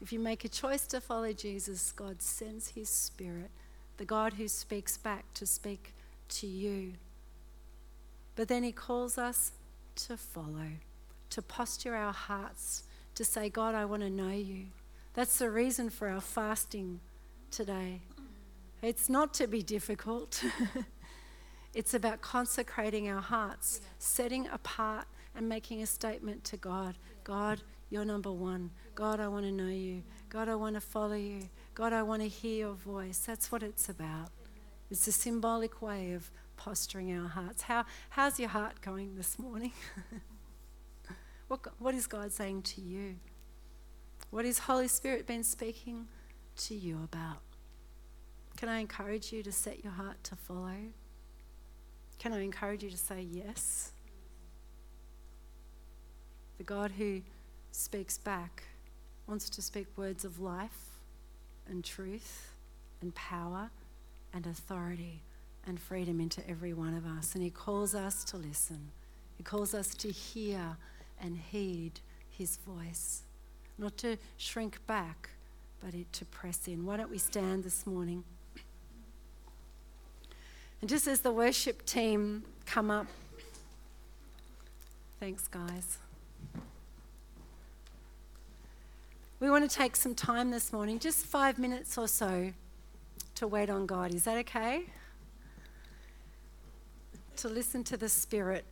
If 0.00 0.12
you 0.12 0.18
make 0.18 0.44
a 0.44 0.48
choice 0.48 0.86
to 0.88 1.00
follow 1.00 1.32
Jesus, 1.32 1.92
God 1.92 2.22
sends 2.22 2.70
His 2.70 2.88
Spirit, 2.88 3.50
the 3.96 4.04
God 4.04 4.34
who 4.34 4.48
speaks 4.48 4.96
back, 4.96 5.24
to 5.34 5.46
speak 5.46 5.94
to 6.30 6.46
you. 6.46 6.94
But 8.34 8.48
then 8.48 8.62
He 8.62 8.72
calls 8.72 9.18
us 9.18 9.52
to 9.96 10.16
follow, 10.16 10.72
to 11.30 11.42
posture 11.42 11.94
our 11.94 12.12
hearts, 12.12 12.84
to 13.14 13.24
say, 13.24 13.48
God, 13.48 13.74
I 13.74 13.84
want 13.84 14.02
to 14.02 14.10
know 14.10 14.32
you. 14.32 14.66
That's 15.14 15.38
the 15.38 15.50
reason 15.50 15.90
for 15.90 16.08
our 16.08 16.20
fasting 16.20 17.00
today. 17.54 18.00
It's 18.82 19.08
not 19.08 19.32
to 19.34 19.46
be 19.46 19.62
difficult, 19.62 20.42
it's 21.74 21.94
about 21.94 22.20
consecrating 22.20 23.08
our 23.08 23.22
hearts, 23.22 23.80
setting 23.98 24.48
apart 24.48 25.06
and 25.34 25.48
making 25.48 25.82
a 25.82 25.86
statement 25.86 26.44
to 26.44 26.56
God 26.56 26.96
God, 27.24 27.62
you're 27.88 28.04
number 28.04 28.30
one. 28.30 28.70
God, 28.94 29.18
I 29.18 29.28
want 29.28 29.46
to 29.46 29.50
know 29.52 29.68
you. 29.68 30.02
God, 30.28 30.48
I 30.48 30.54
want 30.54 30.74
to 30.74 30.80
follow 30.80 31.14
you. 31.14 31.48
God, 31.74 31.94
I 31.94 32.02
want 32.02 32.20
to 32.22 32.28
hear 32.28 32.66
your 32.66 32.74
voice. 32.74 33.18
That's 33.18 33.50
what 33.50 33.62
it's 33.62 33.88
about. 33.88 34.28
It's 34.90 35.06
a 35.08 35.12
symbolic 35.12 35.80
way 35.80 36.12
of 36.12 36.30
posturing 36.56 37.18
our 37.18 37.28
hearts. 37.28 37.62
How, 37.62 37.86
how's 38.10 38.38
your 38.38 38.50
heart 38.50 38.82
going 38.82 39.16
this 39.16 39.38
morning? 39.38 39.72
what, 41.48 41.60
what 41.78 41.94
is 41.94 42.06
God 42.06 42.30
saying 42.30 42.62
to 42.62 42.82
you? 42.82 43.16
What 44.30 44.44
has 44.44 44.58
Holy 44.58 44.88
Spirit 44.88 45.26
been 45.26 45.42
speaking 45.42 46.06
to 46.56 46.74
you 46.74 47.00
about? 47.02 47.40
Can 48.56 48.68
I 48.68 48.78
encourage 48.78 49.32
you 49.32 49.42
to 49.42 49.52
set 49.52 49.82
your 49.82 49.92
heart 49.92 50.22
to 50.24 50.36
follow? 50.36 50.76
Can 52.18 52.32
I 52.32 52.40
encourage 52.40 52.82
you 52.82 52.90
to 52.90 52.96
say 52.96 53.26
yes? 53.30 53.92
The 56.58 56.64
God 56.64 56.92
who 56.92 57.22
speaks 57.72 58.16
back 58.16 58.62
wants 59.26 59.50
to 59.50 59.62
speak 59.62 59.86
words 59.96 60.24
of 60.24 60.40
life 60.40 60.98
and 61.68 61.84
truth 61.84 62.54
and 63.02 63.14
power 63.14 63.70
and 64.32 64.46
authority 64.46 65.22
and 65.66 65.80
freedom 65.80 66.20
into 66.20 66.48
every 66.48 66.72
one 66.72 66.94
of 66.94 67.06
us. 67.06 67.34
And 67.34 67.42
He 67.42 67.50
calls 67.50 67.94
us 67.94 68.22
to 68.24 68.36
listen, 68.36 68.90
He 69.36 69.42
calls 69.42 69.74
us 69.74 69.94
to 69.96 70.10
hear 70.10 70.76
and 71.20 71.36
heed 71.36 72.00
His 72.30 72.56
voice, 72.58 73.22
not 73.78 73.96
to 73.98 74.16
shrink 74.36 74.78
back, 74.86 75.30
but 75.82 75.94
it, 75.94 76.12
to 76.14 76.24
press 76.24 76.66
in. 76.66 76.84
Why 76.84 76.96
don't 76.96 77.10
we 77.10 77.18
stand 77.18 77.64
this 77.64 77.86
morning? 77.86 78.24
And 80.80 80.88
just 80.90 81.06
as 81.06 81.20
the 81.20 81.32
worship 81.32 81.86
team 81.86 82.44
come 82.66 82.90
up, 82.90 83.06
thanks, 85.20 85.48
guys. 85.48 85.98
We 89.40 89.50
want 89.50 89.68
to 89.68 89.76
take 89.76 89.96
some 89.96 90.14
time 90.14 90.50
this 90.50 90.72
morning, 90.72 90.98
just 90.98 91.24
five 91.26 91.58
minutes 91.58 91.98
or 91.98 92.08
so, 92.08 92.52
to 93.34 93.46
wait 93.46 93.68
on 93.68 93.86
God. 93.86 94.14
Is 94.14 94.24
that 94.24 94.38
okay? 94.38 94.84
To 97.36 97.48
listen 97.48 97.84
to 97.84 97.96
the 97.96 98.08
Spirit. 98.08 98.64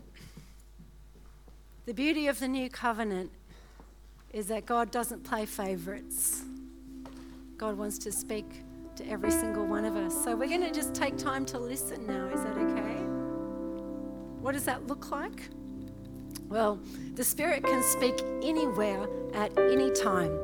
The 1.85 1.93
beauty 1.93 2.27
of 2.29 2.39
the 2.39 2.49
new 2.49 2.71
covenant 2.71 3.33
is 4.33 4.47
that 4.47 4.67
God 4.67 4.91
doesn't 4.91 5.25
play 5.25 5.47
favorites. 5.47 6.43
God 7.63 7.79
wants 7.79 7.97
to 7.99 8.11
speak 8.11 8.65
to 8.97 9.09
every 9.09 9.31
single 9.31 9.65
one 9.65 9.85
of 9.85 9.95
us. 9.95 10.25
So 10.25 10.35
we're 10.35 10.49
going 10.49 10.63
to 10.63 10.73
just 10.73 10.97
take 10.97 11.17
time 11.17 11.47
to 11.47 11.61
listen 11.61 12.05
now. 12.09 12.27
Is 12.35 12.43
that 12.43 12.59
okay? 12.59 13.05
What 14.41 14.55
does 14.55 14.65
that 14.65 14.89
look 14.89 15.13
like? 15.13 15.49
Well, 16.49 16.81
the 17.15 17.23
Spirit 17.23 17.63
can 17.63 17.81
speak 17.85 18.21
anywhere 18.43 19.07
at 19.33 19.57
any 19.57 19.93
time. 19.93 20.37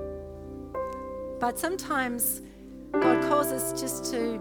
But 1.41 1.59
sometimes 1.59 2.41
God 2.93 3.21
calls 3.25 3.49
us 3.49 3.81
just 3.81 4.13
to 4.13 4.41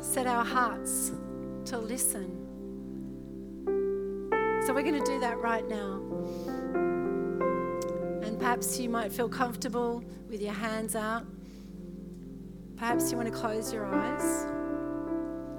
set 0.00 0.26
our 0.26 0.46
hearts 0.46 1.12
to 1.66 1.76
listen. 1.76 2.30
So 4.64 4.72
we're 4.72 4.80
going 4.80 4.98
to 4.98 5.04
do 5.04 5.20
that 5.20 5.36
right 5.40 5.68
now. 5.68 6.00
And 8.22 8.38
perhaps 8.38 8.80
you 8.80 8.88
might 8.88 9.12
feel 9.12 9.28
comfortable 9.28 10.02
with 10.30 10.40
your 10.40 10.54
hands 10.54 10.96
out. 10.96 11.26
Perhaps 12.78 13.10
you 13.10 13.16
want 13.16 13.32
to 13.32 13.36
close 13.36 13.72
your 13.72 13.86
eyes. 13.86 14.46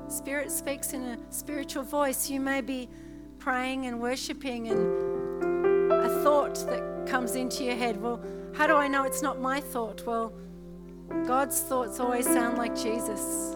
Spirit 0.07 0.49
speaks 0.51 0.93
in 0.93 1.03
a 1.03 1.17
spiritual 1.29 1.83
voice. 1.83 2.29
You 2.29 2.39
may 2.39 2.61
be 2.61 2.89
praying 3.37 3.85
and 3.87 3.99
worshiping, 3.99 4.69
and 4.69 5.91
a 5.91 6.23
thought 6.23 6.55
that 6.67 7.05
comes 7.05 7.35
into 7.35 7.63
your 7.63 7.75
head. 7.75 8.01
Well, 8.01 8.23
how 8.55 8.67
do 8.67 8.75
I 8.75 8.87
know 8.87 9.03
it's 9.03 9.21
not 9.21 9.39
my 9.39 9.59
thought? 9.59 10.05
Well, 10.05 10.33
God's 11.27 11.59
thoughts 11.59 11.99
always 11.99 12.25
sound 12.25 12.57
like 12.57 12.75
Jesus. 12.75 13.55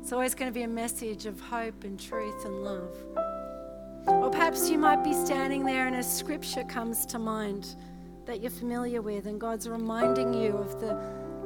It's 0.00 0.12
always 0.12 0.34
going 0.34 0.50
to 0.50 0.54
be 0.54 0.62
a 0.62 0.68
message 0.68 1.26
of 1.26 1.38
hope 1.40 1.84
and 1.84 2.00
truth 2.00 2.44
and 2.44 2.64
love. 2.64 2.96
Or 4.06 4.30
perhaps 4.30 4.70
you 4.70 4.78
might 4.78 5.04
be 5.04 5.12
standing 5.12 5.64
there 5.64 5.86
and 5.86 5.96
a 5.96 6.02
scripture 6.02 6.64
comes 6.64 7.04
to 7.06 7.18
mind 7.18 7.76
that 8.24 8.40
you're 8.40 8.50
familiar 8.50 9.02
with, 9.02 9.26
and 9.26 9.40
God's 9.40 9.68
reminding 9.68 10.32
you 10.34 10.56
of 10.56 10.80
the, 10.80 10.98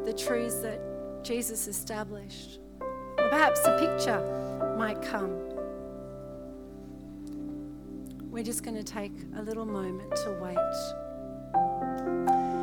the 0.04 0.12
truths 0.12 0.60
that 0.60 0.80
Jesus 1.22 1.66
established. 1.66 2.60
Or 3.18 3.28
perhaps 3.28 3.60
a 3.64 3.78
picture 3.78 4.74
might 4.76 5.00
come. 5.00 5.40
We're 8.30 8.44
just 8.44 8.62
going 8.62 8.76
to 8.76 8.82
take 8.82 9.12
a 9.36 9.42
little 9.42 9.64
moment 9.64 10.14
to 10.16 10.38
wait. 10.42 10.58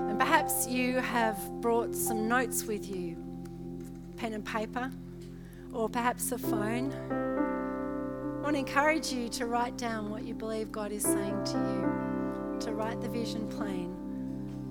And 0.10 0.20
perhaps 0.20 0.68
you 0.68 0.96
have 0.98 1.38
brought 1.62 1.96
some 1.96 2.28
notes 2.28 2.66
with 2.66 2.94
you, 2.94 3.16
pen 4.18 4.34
and 4.34 4.46
paper, 4.46 4.92
or 5.74 5.90
perhaps 5.90 6.32
a 6.34 6.38
phone. 6.38 6.92
I 8.40 8.44
want 8.44 8.56
to 8.56 8.60
encourage 8.60 9.12
you 9.12 9.30
to 9.30 9.46
write 9.46 9.78
down 9.78 10.10
what 10.12 10.24
you 10.26 10.34
believe 10.34 10.72
God 10.72 10.92
is 10.92 11.04
saying 11.04 11.44
to 11.46 11.54
you, 11.54 12.60
to 12.60 12.74
write 12.74 13.00
the 13.00 13.10
vision 13.10 13.48
plain 13.48 13.96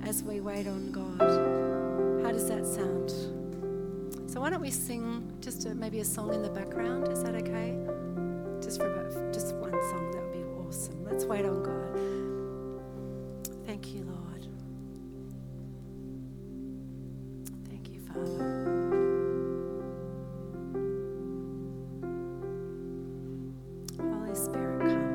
as 0.04 0.22
we 0.22 0.40
wait 0.40 0.66
on 0.66 0.92
God. 0.92 1.59
Does 2.40 2.48
that 2.48 2.64
sound? 2.64 3.10
So 4.30 4.40
why 4.40 4.48
don't 4.48 4.62
we 4.62 4.70
sing 4.70 5.30
just 5.42 5.66
a, 5.66 5.74
maybe 5.74 6.00
a 6.00 6.04
song 6.06 6.32
in 6.32 6.40
the 6.40 6.48
background? 6.48 7.08
Is 7.08 7.22
that 7.22 7.34
okay? 7.34 7.76
Just 8.62 8.80
for 8.80 8.90
about, 8.90 9.12
just 9.30 9.54
one 9.56 9.72
song, 9.90 10.10
that 10.12 10.22
would 10.22 10.32
be 10.32 10.42
awesome. 10.66 11.04
Let's 11.04 11.26
wait 11.26 11.44
on 11.44 11.62
God. 11.62 11.98
Thank 13.66 13.94
you, 13.94 14.04
Lord. 14.04 14.46
Thank 17.68 17.90
you, 17.90 18.00
Father. 18.00 18.30
Holy 23.98 24.34
Spirit, 24.34 24.80
come. 24.80 25.12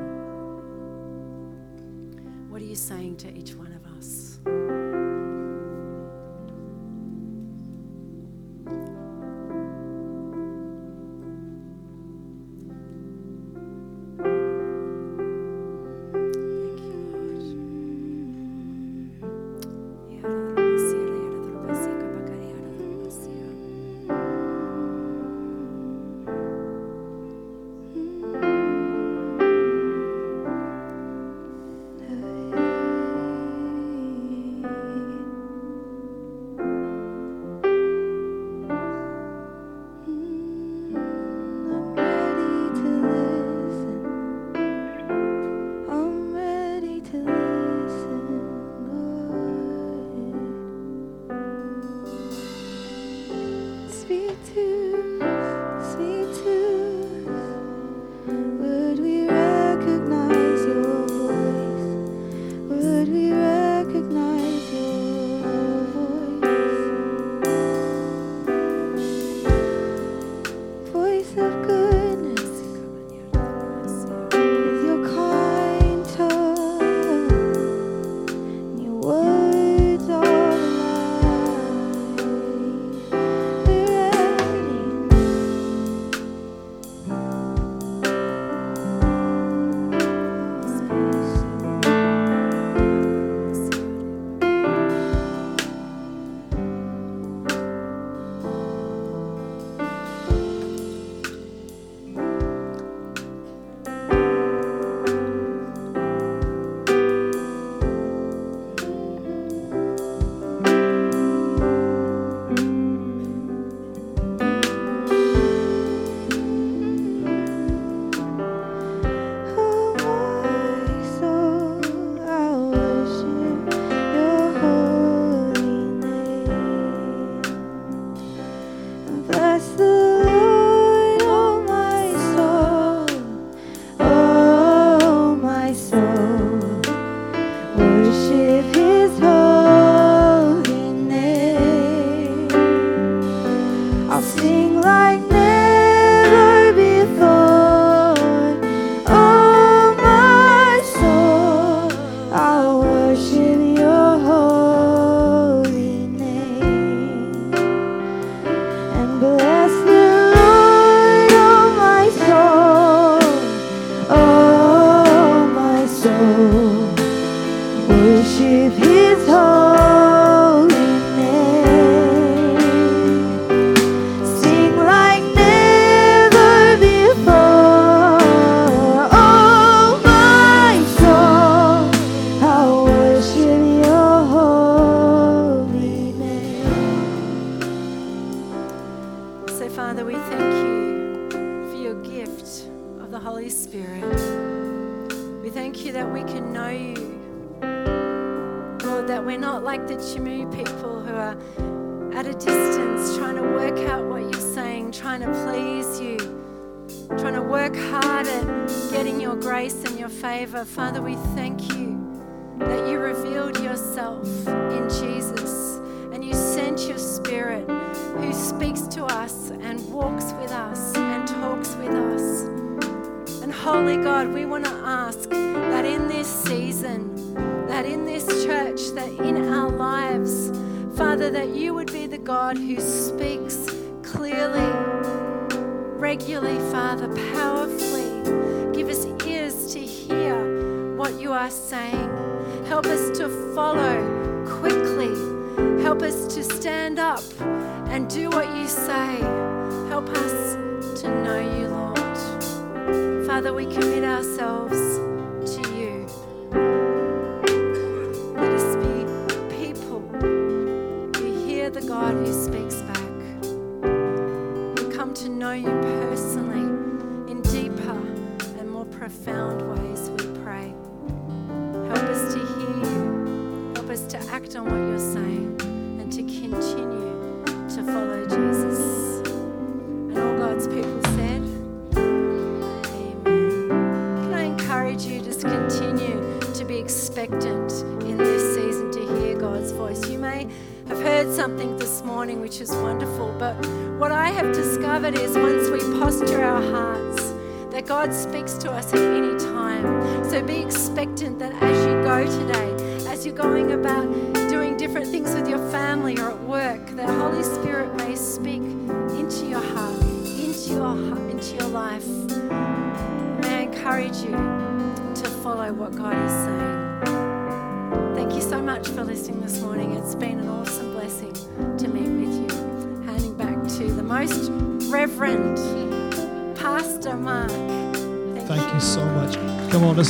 What 2.50 2.62
are 2.62 2.66
you 2.66 2.76
saying 2.76 3.16
to 3.16 3.36
each 3.36 3.56
one 3.56 3.72
of 3.72 3.84
us? 3.98 4.35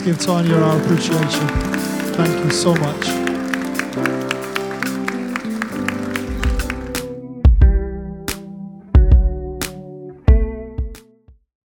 Give 0.07 0.21
Tanya 0.21 0.55
our 0.55 0.81
appreciation. 0.81 1.49
Thank 2.15 2.45
you 2.45 2.51
so 2.53 2.73
much. 2.77 3.26